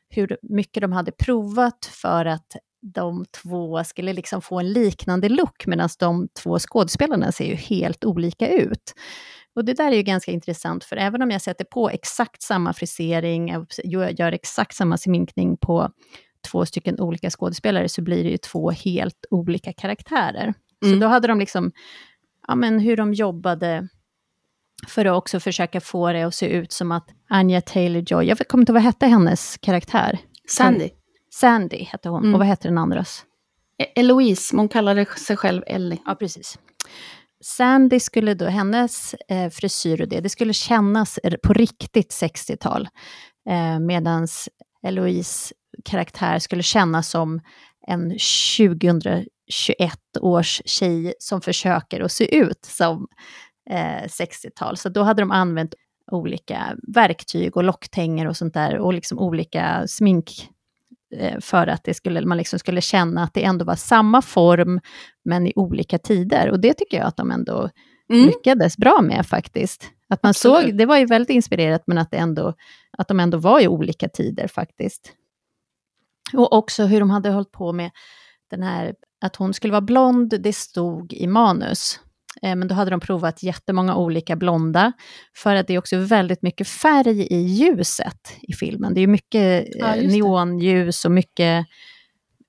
[0.10, 5.68] hur mycket de hade provat för att de två skulle liksom få en liknande look,
[5.68, 8.94] medan de två skådespelarna ser ju helt olika ut.
[9.56, 12.74] Och det där är ju ganska intressant, för även om jag sätter på exakt samma
[12.74, 15.90] frisering, jag gör exakt samma sminkning på
[16.52, 20.54] två stycken olika skådespelare, så blir det ju två helt olika karaktärer.
[20.86, 20.94] Mm.
[20.94, 21.72] Så då hade de liksom,
[22.48, 23.88] ja men hur de jobbade
[24.88, 28.62] för att också försöka få det att se ut som att Anya Taylor-Joy, jag kommer
[28.62, 30.20] inte ihåg vad hette hennes karaktär?
[30.48, 30.90] Sandy.
[31.40, 32.34] Sandy hette hon, mm.
[32.34, 33.26] och vad hette den andras?
[33.78, 36.02] E- Eloise, men hon kallade sig själv Ellie.
[36.06, 36.60] Ja, precis.
[37.44, 42.88] Sandy skulle då, hennes eh, frisyr och det, det skulle kännas på riktigt 60-tal.
[43.50, 44.28] Eh, Medan
[44.84, 45.54] Eloise
[45.86, 47.42] karaktär skulle kännas som
[47.88, 49.28] en 2021
[50.22, 53.08] års tjej som försöker att se ut som
[53.70, 54.78] eh, 60-tal.
[54.78, 55.74] Så då hade de använt
[56.12, 60.50] olika verktyg och locktänger och sånt där och liksom olika smink
[61.42, 64.80] för att det skulle, man liksom skulle känna att det ändå var samma form,
[65.26, 66.50] men i olika tider.
[66.52, 67.70] Och det tycker jag att de ändå
[68.10, 68.26] mm.
[68.26, 69.92] lyckades bra med faktiskt.
[70.10, 70.66] Att man Absolut.
[70.66, 72.54] såg, det var ju väldigt inspirerat, men att, ändå,
[72.98, 75.14] att de ändå var i olika tider faktiskt.
[76.34, 77.92] Och också hur de hade hållit på med
[78.50, 82.00] den här, att hon skulle vara blond, det stod i manus.
[82.42, 84.92] Eh, men då hade de provat jättemånga olika blonda,
[85.36, 88.94] för att det är också väldigt mycket färg i ljuset i filmen.
[88.94, 91.66] Det är mycket ja, neonljus och mycket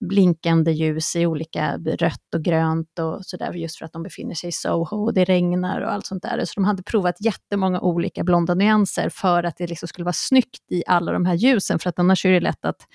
[0.00, 4.48] blinkande ljus i olika rött och grönt och sådär, just för att de befinner sig
[4.48, 6.44] i Soho och det regnar och allt sånt där.
[6.44, 10.70] Så de hade provat jättemånga olika blonda nyanser för att det liksom skulle vara snyggt
[10.70, 12.86] i alla de här ljusen, för att annars är det lätt att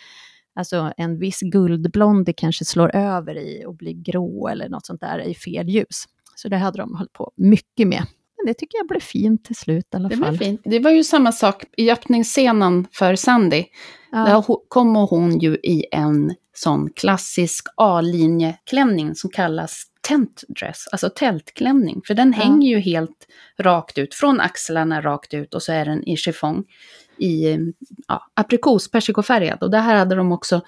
[0.55, 5.19] alltså en viss guldblond kanske slår över i och blir grå eller något sånt där
[5.19, 6.05] i fel ljus.
[6.35, 8.05] Så det hade de hållit på mycket med.
[8.37, 10.37] Men det tycker jag blev fint till slut i alla det fall.
[10.37, 10.61] Blev fint.
[10.63, 13.65] Det var ju samma sak i öppningsscenen för Sandy.
[14.11, 14.17] Ja.
[14.17, 22.01] Där kommer hon ju i en sån klassisk A-linjeklänning som kallas tent dress, alltså tältklänning.
[22.07, 22.43] För den ja.
[22.43, 23.27] hänger ju helt
[23.59, 26.63] rakt ut, från axlarna rakt ut och så är den i chiffong
[27.17, 27.57] i
[28.07, 29.63] ja, aprikos, persikofärgad.
[29.63, 30.61] Och det här hade de också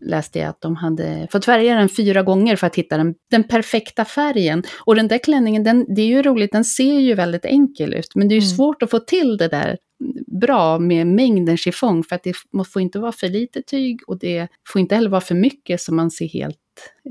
[0.00, 3.44] läste jag att de hade fått färga den fyra gånger för att hitta den, den
[3.44, 4.62] perfekta färgen.
[4.84, 8.14] Och den där klänningen, den, det är ju roligt, den ser ju väldigt enkel ut,
[8.14, 8.56] men det är ju mm.
[8.56, 9.76] svårt att få till det där
[10.40, 12.34] bra med mängden chiffong, för att det
[12.72, 15.94] får inte vara för lite tyg och det får inte heller vara för mycket så
[15.94, 16.58] man ser helt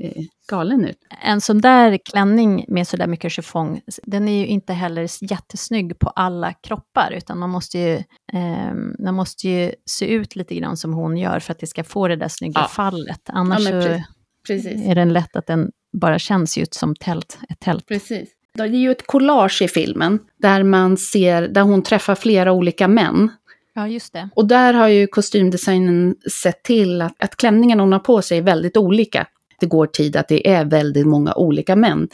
[0.00, 0.98] eh, galen ut.
[1.22, 5.98] En sån där klänning med så där mycket chiffong, den är ju inte heller jättesnygg
[5.98, 7.94] på alla kroppar, utan man måste ju,
[8.32, 11.84] eh, man måste ju se ut lite grann som hon gör för att det ska
[11.84, 12.68] få det där snygga ja.
[12.68, 13.22] fallet.
[13.26, 14.02] Annars ja,
[14.46, 14.86] precis.
[14.86, 17.86] är den lätt att den bara känns ut som tält, ett tält.
[17.86, 18.28] Precis.
[18.54, 22.88] Det är ju ett collage i filmen, där man ser, där hon träffar flera olika
[22.88, 23.30] män.
[23.74, 24.28] Ja, just det.
[24.34, 28.42] Och där har ju kostymdesignen sett till att, att klänningarna hon har på sig är
[28.42, 29.26] väldigt olika
[29.60, 32.08] det går tid att det är väldigt många olika män.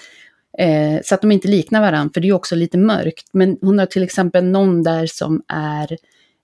[0.59, 3.27] Eh, så att de inte liknar varandra, för det är också lite mörkt.
[3.33, 5.97] Men hon har till exempel någon där som är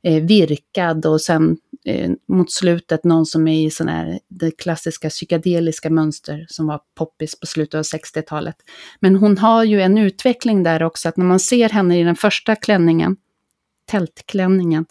[0.03, 5.11] eh, virkad och sen eh, mot slutet någon som är i sån här, det klassiska
[5.11, 8.57] psykedeliska mönster som var poppis på slutet av 60-talet.
[9.01, 12.17] Men hon har ju en utveckling där också, att när man ser henne i den
[12.17, 13.17] första klänningen,
[13.87, 14.87] tältklänningen,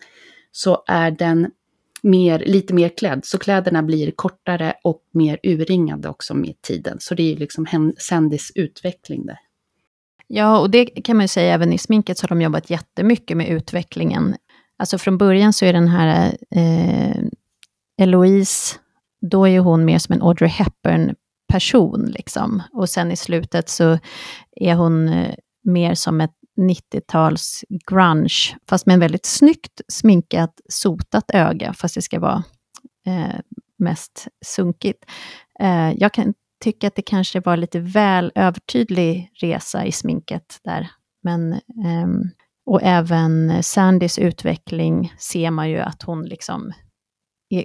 [0.51, 1.51] så är den
[2.01, 3.25] mer, lite mer klädd.
[3.25, 6.97] Så kläderna blir kortare och mer urringade också med tiden.
[6.99, 9.37] Så det är liksom Sandys utveckling där.
[10.27, 13.37] Ja, och det kan man ju säga, även i sminket så har de jobbat jättemycket
[13.37, 14.35] med utvecklingen.
[14.77, 17.17] Alltså från början så är den här eh,
[18.01, 18.75] Eloise,
[19.21, 22.63] då är hon mer som en Audrey Hepburn-person, liksom.
[22.73, 23.99] Och sen i slutet så
[24.55, 31.31] är hon eh, mer som ett 90-tals grunge, fast med en väldigt snyggt sminkat, sotat
[31.33, 32.43] öga, fast det ska vara
[33.05, 33.39] eh,
[33.79, 35.05] mest sunkigt.
[35.59, 40.89] Eh, jag kan tycka att det kanske var lite väl övertydlig resa i sminket där.
[41.23, 42.07] Men, eh,
[42.65, 46.73] och även Sandys utveckling ser man ju att hon liksom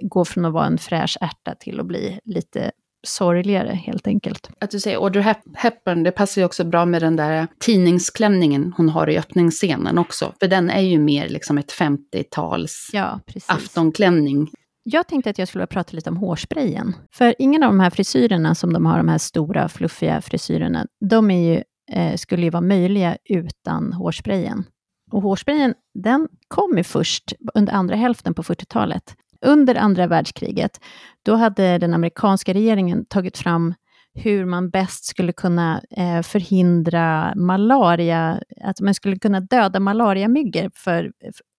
[0.01, 2.71] går från att vara en fräsch ärta till att bli lite
[3.03, 4.49] sorgligare helt enkelt.
[4.59, 8.89] Att du säger Audrey Hepburn, det passar ju också bra med den där tidningsklänningen hon
[8.89, 10.33] har i öppningsscenen också.
[10.39, 14.49] För den är ju mer liksom ett 50-tals ja, aftonklänning.
[14.83, 16.95] Jag tänkte att jag skulle prata lite om hårsprayen.
[17.13, 21.31] För ingen av de här frisyrerna som de har, de här stora fluffiga frisyrerna, de
[21.31, 24.63] är ju, eh, skulle ju vara möjliga utan hårsprayen.
[25.11, 30.79] Och hårsprayen, den kom ju först under andra hälften på 40-talet under andra världskriget,
[31.23, 33.73] då hade den amerikanska regeringen tagit fram
[34.13, 41.11] hur man bäst skulle kunna eh, förhindra malaria, att man skulle kunna döda malariamyggor för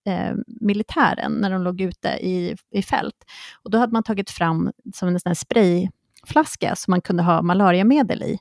[0.07, 3.25] eh, militären när de låg ute i, i fält.
[3.63, 7.43] Och då hade man tagit fram som en sån här sprayflaska som man kunde ha
[7.43, 8.39] malariamedel i.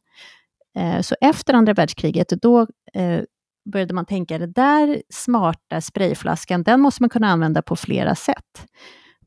[0.77, 3.21] Eh, så efter andra världskriget, då eh,
[3.65, 8.67] började man tänka, den där smarta sprayflaskan, den måste man kunna använda på flera sätt.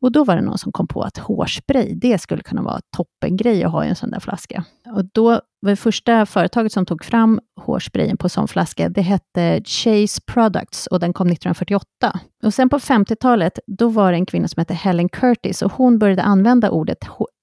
[0.01, 3.65] Och då var det någon som kom på att hårspray, det skulle kunna vara toppengrej
[3.65, 4.65] att ha i en sån där flaska.
[4.95, 9.63] Och då var det första företaget som tog fram hårsprayen på sån flaska, det hette
[9.65, 12.21] Chase Products och den kom 1948.
[12.45, 15.99] Och sen på 50-talet, då var det en kvinna som hette Helen Curtis och hon
[15.99, 16.99] började använda ordet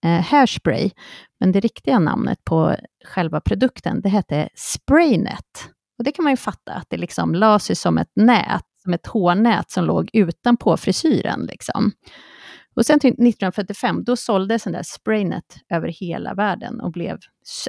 [0.05, 0.91] eh, hairspray,
[1.39, 5.69] men det riktiga namnet på själva produkten, det hette Spraynet.
[5.97, 8.93] Och det kan man ju fatta, att det liksom la sig som ett nät, som
[8.93, 11.45] ett hårnät som låg utanpå frisyren.
[11.45, 11.91] Liksom.
[12.75, 17.17] Och sen till 1945, då såldes den där Spraynet över hela världen och blev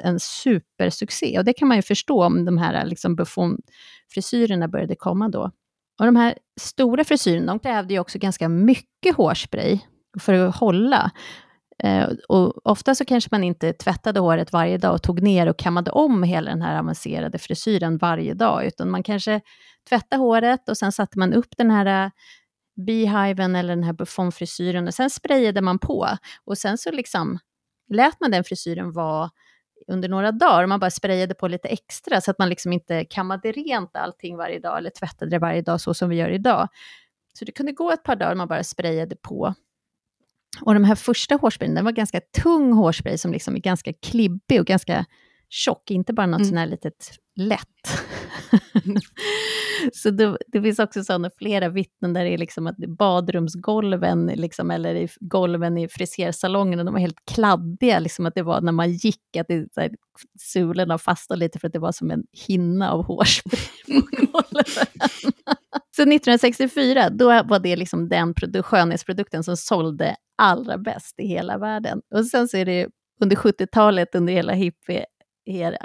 [0.03, 1.37] en supersuccé.
[1.37, 5.51] Och det kan man ju förstå om de här liksom buffonfrisyrerna började komma då.
[5.99, 9.79] Och de här stora frisyrerna, de krävde ju också ganska mycket hårspray
[10.19, 11.11] för att hålla.
[11.83, 15.57] Eh, och ofta så kanske man inte tvättade håret varje dag och tog ner och
[15.57, 19.41] kammade om hela den här avancerade frisyren varje dag, utan man kanske
[19.89, 22.11] tvättade håret och sen satte man upp den här
[22.75, 26.09] beehiven eller den här buffonfrisyren och sen sprayade man på.
[26.45, 27.39] Och sen så liksom
[27.89, 29.29] lät man den frisyren vara
[29.87, 30.65] under några dagar.
[30.65, 34.59] Man bara sprayade på lite extra så att man liksom inte kammade rent allting varje
[34.59, 36.67] dag eller tvättade det varje dag så som vi gör idag.
[37.39, 39.53] Så det kunde gå ett par dagar man bara sprayade på.
[40.61, 44.59] Och de här första hårsprayen, den var ganska tung hårspray som liksom är ganska klibbig
[44.59, 45.05] och ganska
[45.49, 46.45] tjock, inte bara något mm.
[46.45, 48.01] sånt här litet lätt.
[49.93, 54.71] så det, det, finns också sådana flera vittnen där det är liksom att badrumsgolven, liksom,
[54.71, 58.91] eller i, golven i frisersalongen, de var helt kladdiga, liksom att det var när man
[58.91, 59.67] gick, att det,
[60.39, 63.59] sulorna fastnade lite för att det var som en hinna av hårspray
[64.01, 64.65] på golven.
[65.95, 72.01] så 1964, då var det liksom den skönhetsprodukten som sålde allra bäst i hela världen.
[72.15, 72.87] Och sen så är det
[73.21, 75.05] under 70-talet, under hela hippie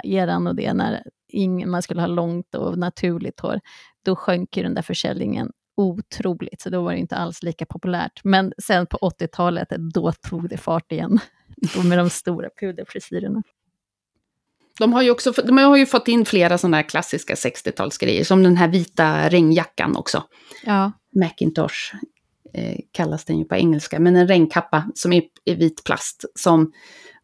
[0.03, 3.59] eran och det, när ingen, man skulle ha långt och naturligt hår,
[4.05, 8.23] då sjönk ju den där försäljningen otroligt, så då var det inte alls lika populärt.
[8.23, 11.19] Men sen på 80-talet, då tog det fart igen,
[11.75, 13.43] då med de stora puderfrisyrerna.
[14.79, 18.43] De har ju, också, de har ju fått in flera sådana här klassiska 60-talsgrejer, som
[18.43, 20.23] den här vita regnjackan också.
[20.65, 20.91] Ja.
[21.15, 21.95] Macintosh
[22.53, 26.71] eh, kallas den ju på engelska, men en regnkappa som är i vit plast, som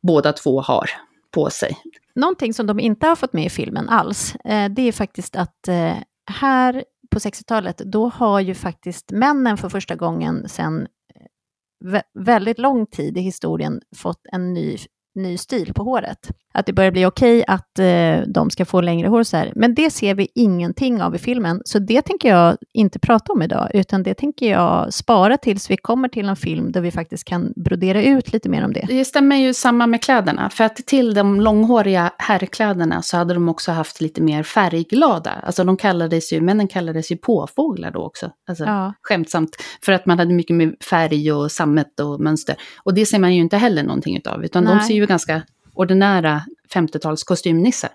[0.01, 0.89] båda två har
[1.31, 1.77] på sig.
[2.17, 5.67] Någonting som de inte har fått med i filmen alls, eh, det är faktiskt att
[5.67, 5.97] eh,
[6.31, 12.85] här på 60-talet, då har ju faktiskt männen för första gången sedan eh, väldigt lång
[12.85, 14.77] tid i historien fått en ny
[15.17, 16.29] ny stil på håret.
[16.53, 19.51] Att det börjar bli okej okay att eh, de ska få längre hår så här.
[19.55, 23.41] Men det ser vi ingenting av i filmen, så det tänker jag inte prata om
[23.41, 27.23] idag, utan det tänker jag spara tills vi kommer till en film där vi faktiskt
[27.23, 28.85] kan brodera ut lite mer om det.
[28.87, 33.49] Det stämmer ju samma med kläderna, för att till de långhåriga herrkläderna så hade de
[33.49, 35.31] också haft lite mer färgglada.
[35.43, 38.31] Alltså de kallades ju, männen kallades ju påfåglar då också.
[38.47, 38.93] Alltså ja.
[39.01, 42.55] skämtsamt, för att man hade mycket med färg och sammet och mönster.
[42.83, 44.75] Och det ser man ju inte heller någonting utav, utan Nej.
[44.75, 45.41] de ser ju ganska
[45.73, 46.41] ordinära
[46.73, 47.89] 50-tals kostymnissar.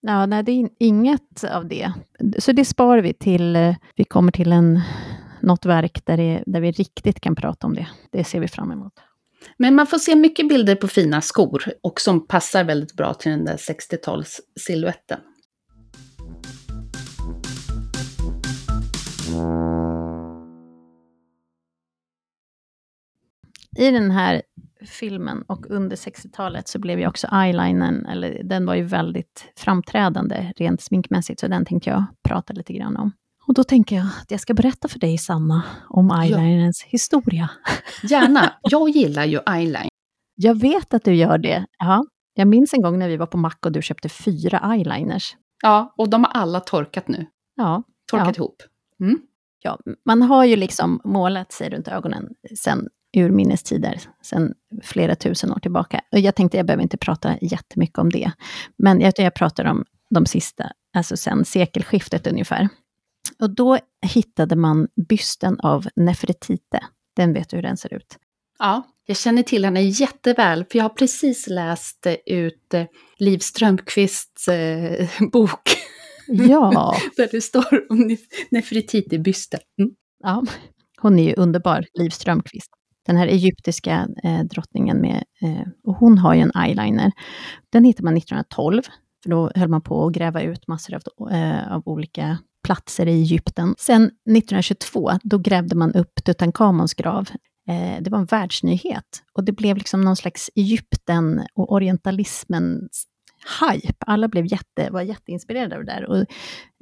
[0.00, 1.92] Ja, nej, det är inget av det.
[2.38, 4.80] Så det sparar vi till eh, vi kommer till en,
[5.40, 7.88] något verk där, det, där vi riktigt kan prata om det.
[8.10, 8.92] Det ser vi fram emot.
[9.56, 13.30] Men man får se mycket bilder på fina skor och som passar väldigt bra till
[13.30, 15.20] den där 60-tals-siluetten.
[23.78, 24.42] I den här
[24.86, 30.52] filmen och under 60-talet så blev ju också eyelinern, eller den var ju väldigt framträdande
[30.56, 33.12] rent sminkmässigt, så den tänkte jag prata lite grann om.
[33.46, 36.88] Och då tänker jag att jag ska berätta för dig, Sanna, om eyelinerns ja.
[36.90, 37.50] historia.
[38.02, 38.52] Gärna.
[38.62, 39.88] Jag gillar ju eyeliner.
[40.34, 41.66] Jag vet att du gör det.
[41.78, 42.04] Ja.
[42.34, 45.36] Jag minns en gång när vi var på Mac och du köpte fyra eyeliners.
[45.62, 47.26] Ja, och de har alla torkat nu.
[47.56, 47.82] Ja.
[48.10, 48.42] Torkat ja.
[48.42, 48.62] ihop.
[49.00, 49.18] Mm.
[49.62, 55.52] Ja, man har ju liksom målat sig runt ögonen sen urminnes tider, sedan flera tusen
[55.52, 56.00] år tillbaka.
[56.12, 58.32] Och jag tänkte, jag behöver inte prata jättemycket om det,
[58.76, 62.68] men jag, jag pratar om de sista, alltså sen sekelskiftet ungefär.
[63.38, 66.80] Och då hittade man bysten av Nefertite.
[67.16, 68.16] Den vet du hur den ser ut?
[68.58, 72.84] Ja, jag känner till henne jätteväl, för jag har precis läst ut eh,
[73.18, 75.68] Liv Strömquists eh, bok.
[76.26, 76.96] Ja.
[77.16, 78.16] Där det står om
[78.50, 79.60] Nefertiti-bysten.
[79.78, 79.90] Mm.
[80.22, 80.44] Ja,
[81.00, 82.77] hon är ju underbar, Liv Strömquist
[83.08, 87.12] den här egyptiska eh, drottningen med, eh, och hon har ju en eyeliner.
[87.72, 88.82] Den hittade man 1912,
[89.22, 93.12] för då höll man på att gräva ut massor av, eh, av olika platser i
[93.12, 93.74] Egypten.
[93.78, 97.28] Sen 1922, då grävde man upp Tutankhamons grav.
[97.68, 103.06] Eh, det var en världsnyhet och det blev liksom någon slags Egypten och orientalismens
[103.60, 103.94] hype.
[103.98, 106.04] Alla blev jätte, var jätteinspirerade av det där.
[106.10, 106.24] Och,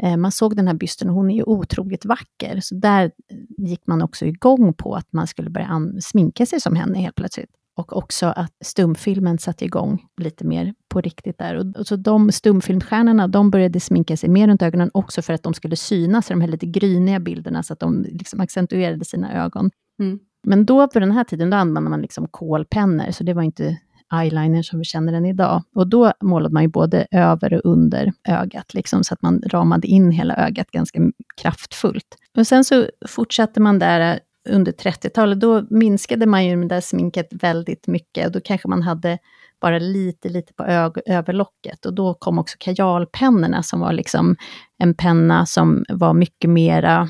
[0.03, 2.61] eh, man såg den här bysten och hon är ju otroligt vacker.
[2.61, 3.11] Så där
[3.59, 7.51] gick man också igång på att man skulle börja sminka sig som henne helt plötsligt.
[7.77, 11.55] Och också att stumfilmen satte igång lite mer på riktigt där.
[11.55, 15.43] Och, och så de stumfilmstjärnorna, de började sminka sig mer runt ögonen också för att
[15.43, 19.45] de skulle synas i de här lite gryniga bilderna, så att de liksom accentuerade sina
[19.45, 19.71] ögon.
[20.01, 20.19] Mm.
[20.47, 23.79] Men då på den här tiden, då använde man liksom kolpennor, så det var inte
[24.15, 25.63] eyeliner som vi känner den idag.
[25.75, 29.87] Och då målade man ju både över och under ögat, liksom, så att man ramade
[29.87, 31.01] in hela ögat ganska
[31.41, 32.17] kraftfullt.
[32.37, 37.29] Och sen så fortsatte man där under 30-talet, då minskade man ju det där sminket
[37.31, 38.33] väldigt mycket.
[38.33, 39.19] Då kanske man hade
[39.61, 40.65] bara lite, lite på
[41.07, 41.87] överlocket.
[41.87, 44.37] Och då kom också kajalpennorna som var liksom
[44.79, 47.09] en penna som var mycket mera,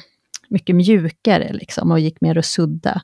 [0.49, 3.03] mycket mjukare liksom och gick mer att sudda.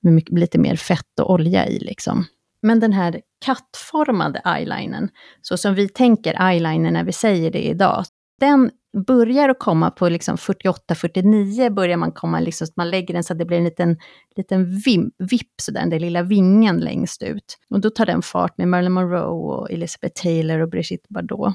[0.00, 2.24] Med mycket, lite mer fett och olja i liksom.
[2.62, 5.08] Men den här kattformade eyelinern,
[5.40, 8.04] så som vi tänker eyeliner när vi säger det idag,
[8.40, 8.70] den
[9.06, 13.38] börjar att komma på liksom 48-49, börjar man komma, liksom, man lägger den så att
[13.38, 13.96] det blir en liten,
[14.36, 17.58] liten vim, vipp, den där lilla vingen längst ut.
[17.70, 21.54] Och då tar den fart med Marilyn Monroe och Elizabeth Taylor och Brigitte Bardot.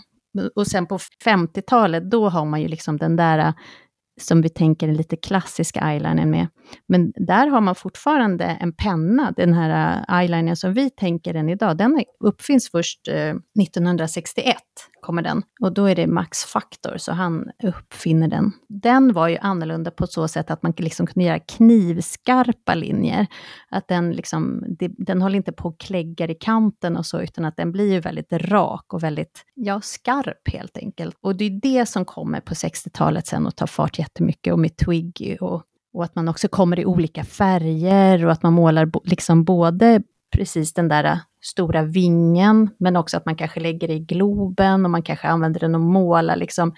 [0.55, 3.53] Och sen på 50-talet, då har man ju liksom den där
[4.21, 6.47] som vi tänker är lite klassiska eyelinern med.
[6.87, 11.49] Men där har man fortfarande en penna, den här eh, eyelinern som vi tänker den
[11.49, 14.57] idag, den uppfinns först eh, 1961,
[15.01, 15.43] kommer den.
[15.61, 18.51] Och då är det Max Factor, så han uppfinner den.
[18.69, 23.27] Den var ju annorlunda på så sätt att man liksom kunde göra knivskarpa linjer.
[23.69, 24.63] Att den liksom,
[24.97, 27.99] den håller inte på och kläggar i kanten och så, utan att den blir ju
[27.99, 31.15] väldigt rak och väldigt, ja, skarp helt enkelt.
[31.21, 34.77] Och det är det som kommer på 60-talet sen och tar fart jättemycket, och med
[34.77, 35.63] Twiggy och
[35.97, 40.01] och att man också kommer i olika färger och att man målar liksom både
[40.35, 44.85] precis den där äh, stora vingen, men också att man kanske lägger det i globen
[44.85, 46.75] och man kanske använder den att måla liksom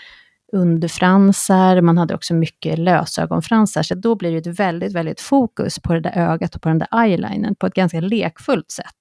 [0.51, 5.93] underfransar, man hade också mycket lösögonfransar, så då blir det ett väldigt, väldigt fokus på
[5.93, 8.95] det där ögat och på den där eyelinern på ett ganska lekfullt sätt.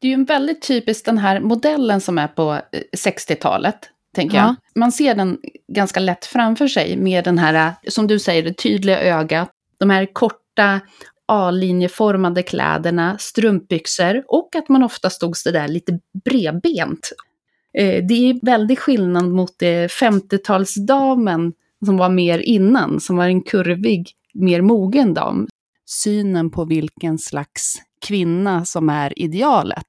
[0.00, 3.78] Det är ju en väldigt typisk den här modellen som är på äh, 60-talet,
[4.14, 4.44] tänker ja.
[4.44, 4.56] jag.
[4.80, 5.38] Man ser den
[5.68, 10.08] ganska lätt framför sig med den här, som du säger, det tydliga ögat, de här
[10.12, 10.80] korta
[11.26, 17.12] A-linjeformade kläderna, strumpbyxor och att man ofta stod sådär lite bredbent.
[17.78, 21.52] Eh, det är väldigt skillnad mot 50-talsdamen
[21.84, 25.48] som var mer innan, som var en kurvig, mer mogen dam.
[25.86, 27.74] Synen på vilken slags
[28.06, 29.86] kvinna som är idealet.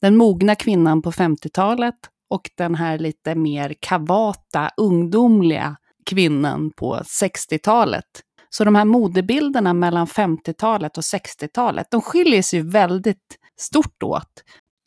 [0.00, 1.94] Den mogna kvinnan på 50-talet
[2.30, 8.04] och den här lite mer kavata, ungdomliga kvinnan på 60-talet.
[8.50, 14.42] Så de här modebilderna mellan 50-talet och 60-talet, de skiljer sig ju väldigt stort åt.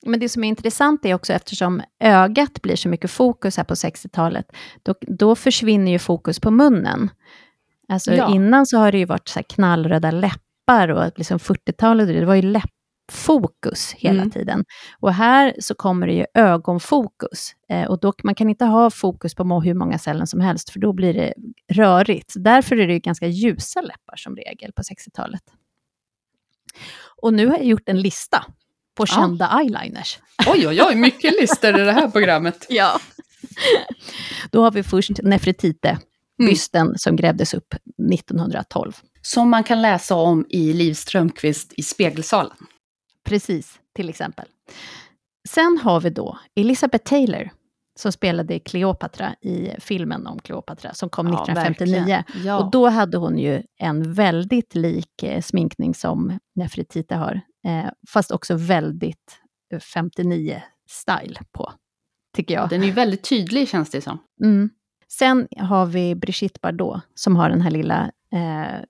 [0.06, 3.74] Men det som är intressant är också eftersom ögat blir så mycket fokus här på
[3.74, 4.46] 60-talet,
[4.84, 7.10] då, då försvinner ju fokus på munnen.
[7.90, 8.34] Alltså ja.
[8.36, 12.42] innan så har det ju varit så knallröda läppar och liksom 40-talet, det var ju
[12.42, 12.77] läpp
[13.12, 14.32] fokus hela mm.
[14.32, 14.66] tiden.
[15.00, 17.52] Och här så kommer det ju ögonfokus.
[17.70, 20.80] Eh, och då, man kan inte ha fokus på hur många ställen som helst, för
[20.80, 21.34] då blir det
[21.74, 22.34] rörigt.
[22.36, 25.44] Därför är det ju ganska ljusa läppar som regel på 60-talet.
[27.22, 28.46] Och nu har jag gjort en lista
[28.96, 29.62] på kända ja.
[29.62, 30.20] eyeliners.
[30.48, 32.66] Oj, oj, oj, mycket listor i det här programmet.
[32.70, 33.00] ja.
[34.52, 36.50] Då har vi först Nefretite, mm.
[36.50, 36.98] bysten mm.
[36.98, 37.74] som grävdes upp
[38.14, 38.94] 1912.
[39.22, 42.58] Som man kan läsa om i Liv Strömquist i Spegelsalen.
[43.28, 44.46] Precis, till exempel.
[45.50, 47.50] Sen har vi då Elizabeth Taylor,
[48.00, 52.24] som spelade Cleopatra i filmen om Cleopatra, som kom ja, 1959.
[52.46, 52.58] Ja.
[52.58, 58.32] Och då hade hon ju en väldigt lik eh, sminkning som Nefertiti har, eh, fast
[58.32, 59.40] också väldigt
[59.74, 61.74] 59-style eh, på,
[62.36, 62.70] tycker jag.
[62.70, 64.18] Den är ju väldigt tydlig, känns det som.
[64.44, 64.70] Mm.
[65.08, 68.84] Sen har vi Brigitte Bardot, som har den här lilla eh,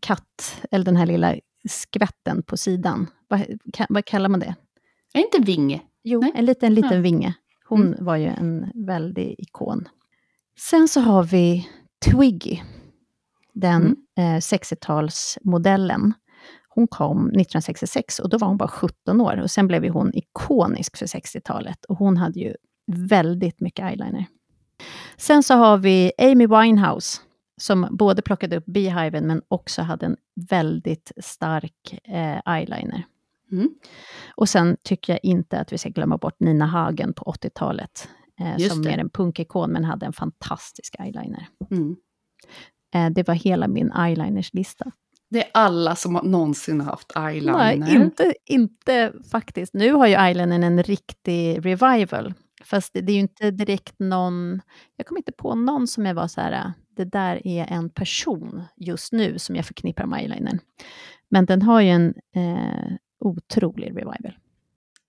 [0.00, 1.36] katt, eller den här lilla
[1.68, 3.06] skvätten på sidan.
[3.28, 3.46] Vad,
[3.88, 4.54] vad kallar man det?
[5.14, 5.80] Är inte vinge?
[6.02, 6.32] Jo, Nej.
[6.34, 7.00] en liten, liten ja.
[7.00, 7.34] vinge.
[7.64, 8.04] Hon mm.
[8.04, 9.88] var ju en väldig ikon.
[10.58, 11.68] Sen så har vi
[12.10, 12.60] Twiggy,
[13.52, 13.82] den
[14.16, 14.36] mm.
[14.36, 16.12] eh, 60-talsmodellen.
[16.68, 20.14] Hon kom 1966 och då var hon bara 17 år och sen blev ju hon
[20.14, 22.54] ikonisk för 60-talet och hon hade ju
[22.86, 24.26] väldigt mycket eyeliner.
[25.16, 27.20] Sen så har vi Amy Winehouse
[27.60, 30.16] som både plockade upp Beehiven men också hade en
[30.50, 33.04] väldigt stark eh, eyeliner.
[33.52, 33.70] Mm.
[34.34, 38.08] Och sen tycker jag inte att vi ska glömma bort Nina Hagen på 80-talet,
[38.40, 41.46] eh, som mer en punkikon, men hade en fantastisk eyeliner.
[41.70, 41.96] Mm.
[42.94, 44.92] Eh, det var hela min eyelinerslista.
[45.30, 47.76] Det är alla som någonsin har haft eyeliner.
[47.76, 49.74] Nej, inte, inte faktiskt.
[49.74, 52.34] Nu har ju eyelinern en riktig revival.
[52.64, 54.60] Fast det, det är ju inte direkt någon...
[54.96, 58.62] Jag kommer inte på någon som jag var så här, det där är en person
[58.76, 60.58] just nu som jag förknippar med eyelinern.
[61.28, 64.32] Men den har ju en eh, otrolig revival.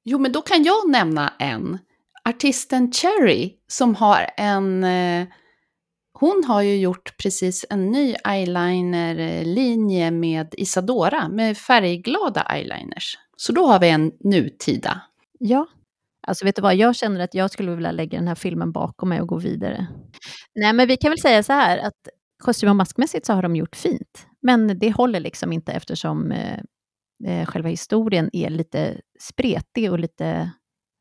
[0.04, 1.78] Jo, men då kan jag nämna en.
[2.24, 4.84] Artisten Cherry som har en...
[4.84, 5.28] Eh,
[6.14, 13.18] hon har ju gjort precis en ny eyelinerlinje med Isadora med färgglada eyeliners.
[13.36, 15.02] Så då har vi en nutida.
[15.40, 15.68] Ja,
[16.28, 19.10] Alltså vet du vad, jag känner att jag skulle vilja lägga den här filmen bakom
[19.10, 19.88] mig och gå vidare.
[20.56, 22.08] Nej, men vi kan väl säga så här att
[22.44, 24.28] kostym och maskmässigt så har de gjort fint.
[24.42, 26.60] Men det håller liksom inte eftersom eh,
[27.28, 30.52] eh, själva historien är lite spretig och lite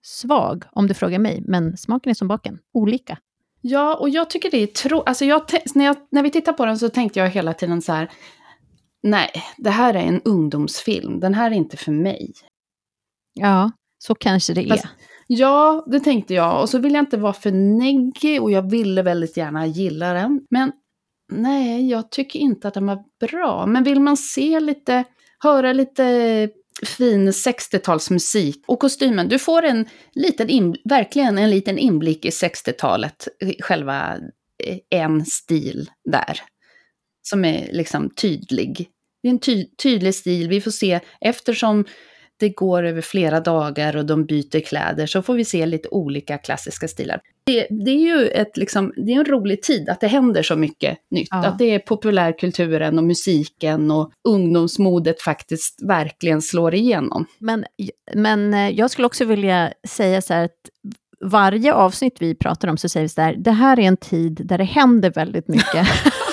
[0.07, 1.43] svag, om du frågar mig.
[1.47, 3.19] Men smaken är som baken, olika.
[3.61, 5.03] Ja, och jag tycker det är tro...
[5.03, 5.43] Alltså jag,
[5.75, 8.11] när, jag, när vi tittar på den så tänkte jag hela tiden så här,
[9.03, 12.33] nej, det här är en ungdomsfilm, den här är inte för mig.
[13.35, 14.69] Ja, så kanske det är.
[14.69, 14.87] Fast,
[15.33, 16.61] Ja, det tänkte jag.
[16.61, 20.41] Och så vill jag inte vara för neggig och jag ville väldigt gärna gilla den.
[20.51, 20.73] Men
[21.33, 23.67] nej, jag tycker inte att den var bra.
[23.67, 25.05] Men vill man se lite,
[25.39, 26.49] höra lite
[26.87, 33.29] fin 60-talsmusik och kostymen, du får en liten, in, verkligen en liten inblick i 60-talet,
[33.61, 34.17] själva
[34.65, 36.41] eh, en stil där.
[37.23, 38.89] Som är liksom tydlig.
[39.23, 41.85] Det är en ty tydlig stil, vi får se eftersom
[42.41, 46.39] det går över flera dagar och de byter kläder så får vi se lite olika
[46.39, 47.21] klassiska stilar.
[47.45, 50.57] Det, det är ju ett, liksom, det är en rolig tid att det händer så
[50.57, 51.29] mycket nytt.
[51.31, 51.47] Ja.
[51.47, 57.27] Att det är populärkulturen och musiken och ungdomsmodet faktiskt verkligen slår igenom.
[57.39, 57.65] Men,
[58.15, 60.71] men eh, jag skulle också vilja säga så här att
[61.25, 64.41] varje avsnitt vi pratar om så säger vi så här, det här är en tid
[64.45, 65.89] där det händer väldigt mycket.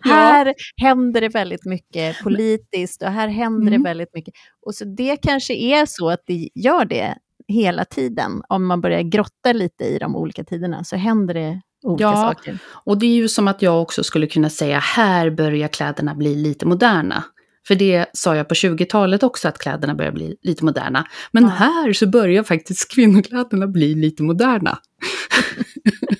[0.00, 3.82] Här händer det väldigt mycket politiskt och här händer mm.
[3.82, 4.34] det väldigt mycket.
[4.66, 7.14] Och så det kanske är så att det gör det
[7.48, 8.42] hela tiden.
[8.48, 12.58] Om man börjar grotta lite i de olika tiderna så händer det olika ja, saker.
[12.84, 16.34] och det är ju som att jag också skulle kunna säga, här börjar kläderna bli
[16.34, 17.24] lite moderna.
[17.66, 21.06] För det sa jag på 20-talet också, att kläderna börjar bli lite moderna.
[21.32, 21.48] Men ja.
[21.48, 24.78] här så börjar faktiskt kvinnokläderna bli lite moderna.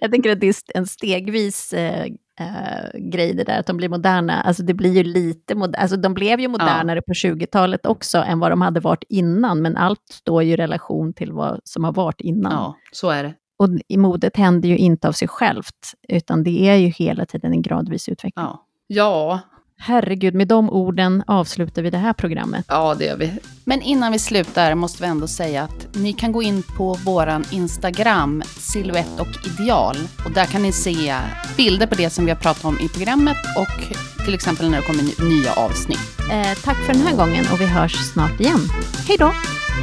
[0.00, 2.04] jag tänker att det är en stegvis eh,
[2.40, 4.42] eh, grej det där att de blir moderna.
[4.42, 7.02] Alltså det blir ju lite moder alltså de blev ju modernare ja.
[7.06, 11.12] på 20-talet också än vad de hade varit innan, men allt står ju i relation
[11.12, 12.52] till vad som har varit innan.
[12.52, 13.34] Ja, så är det.
[13.58, 17.52] Och i modet händer ju inte av sig självt, utan det är ju hela tiden
[17.52, 18.44] en gradvis utveckling.
[18.44, 19.40] Ja, ja
[19.84, 22.64] Herregud, med de orden avslutar vi det här programmet.
[22.68, 23.32] Ja, det gör vi.
[23.64, 27.44] Men innan vi slutar måste vi ändå säga att ni kan gå in på våran
[27.50, 29.96] Instagram, Silhouette och Ideal.
[30.24, 31.16] Och där kan ni se
[31.56, 34.86] bilder på det som vi har pratat om i programmet och till exempel när det
[34.86, 36.18] kommer nya avsnitt.
[36.32, 38.60] Eh, tack för den här gången och vi hörs snart igen.
[39.08, 39.32] Hej då!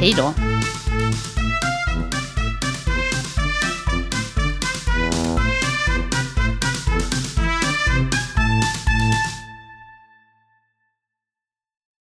[0.00, 0.32] Hej då!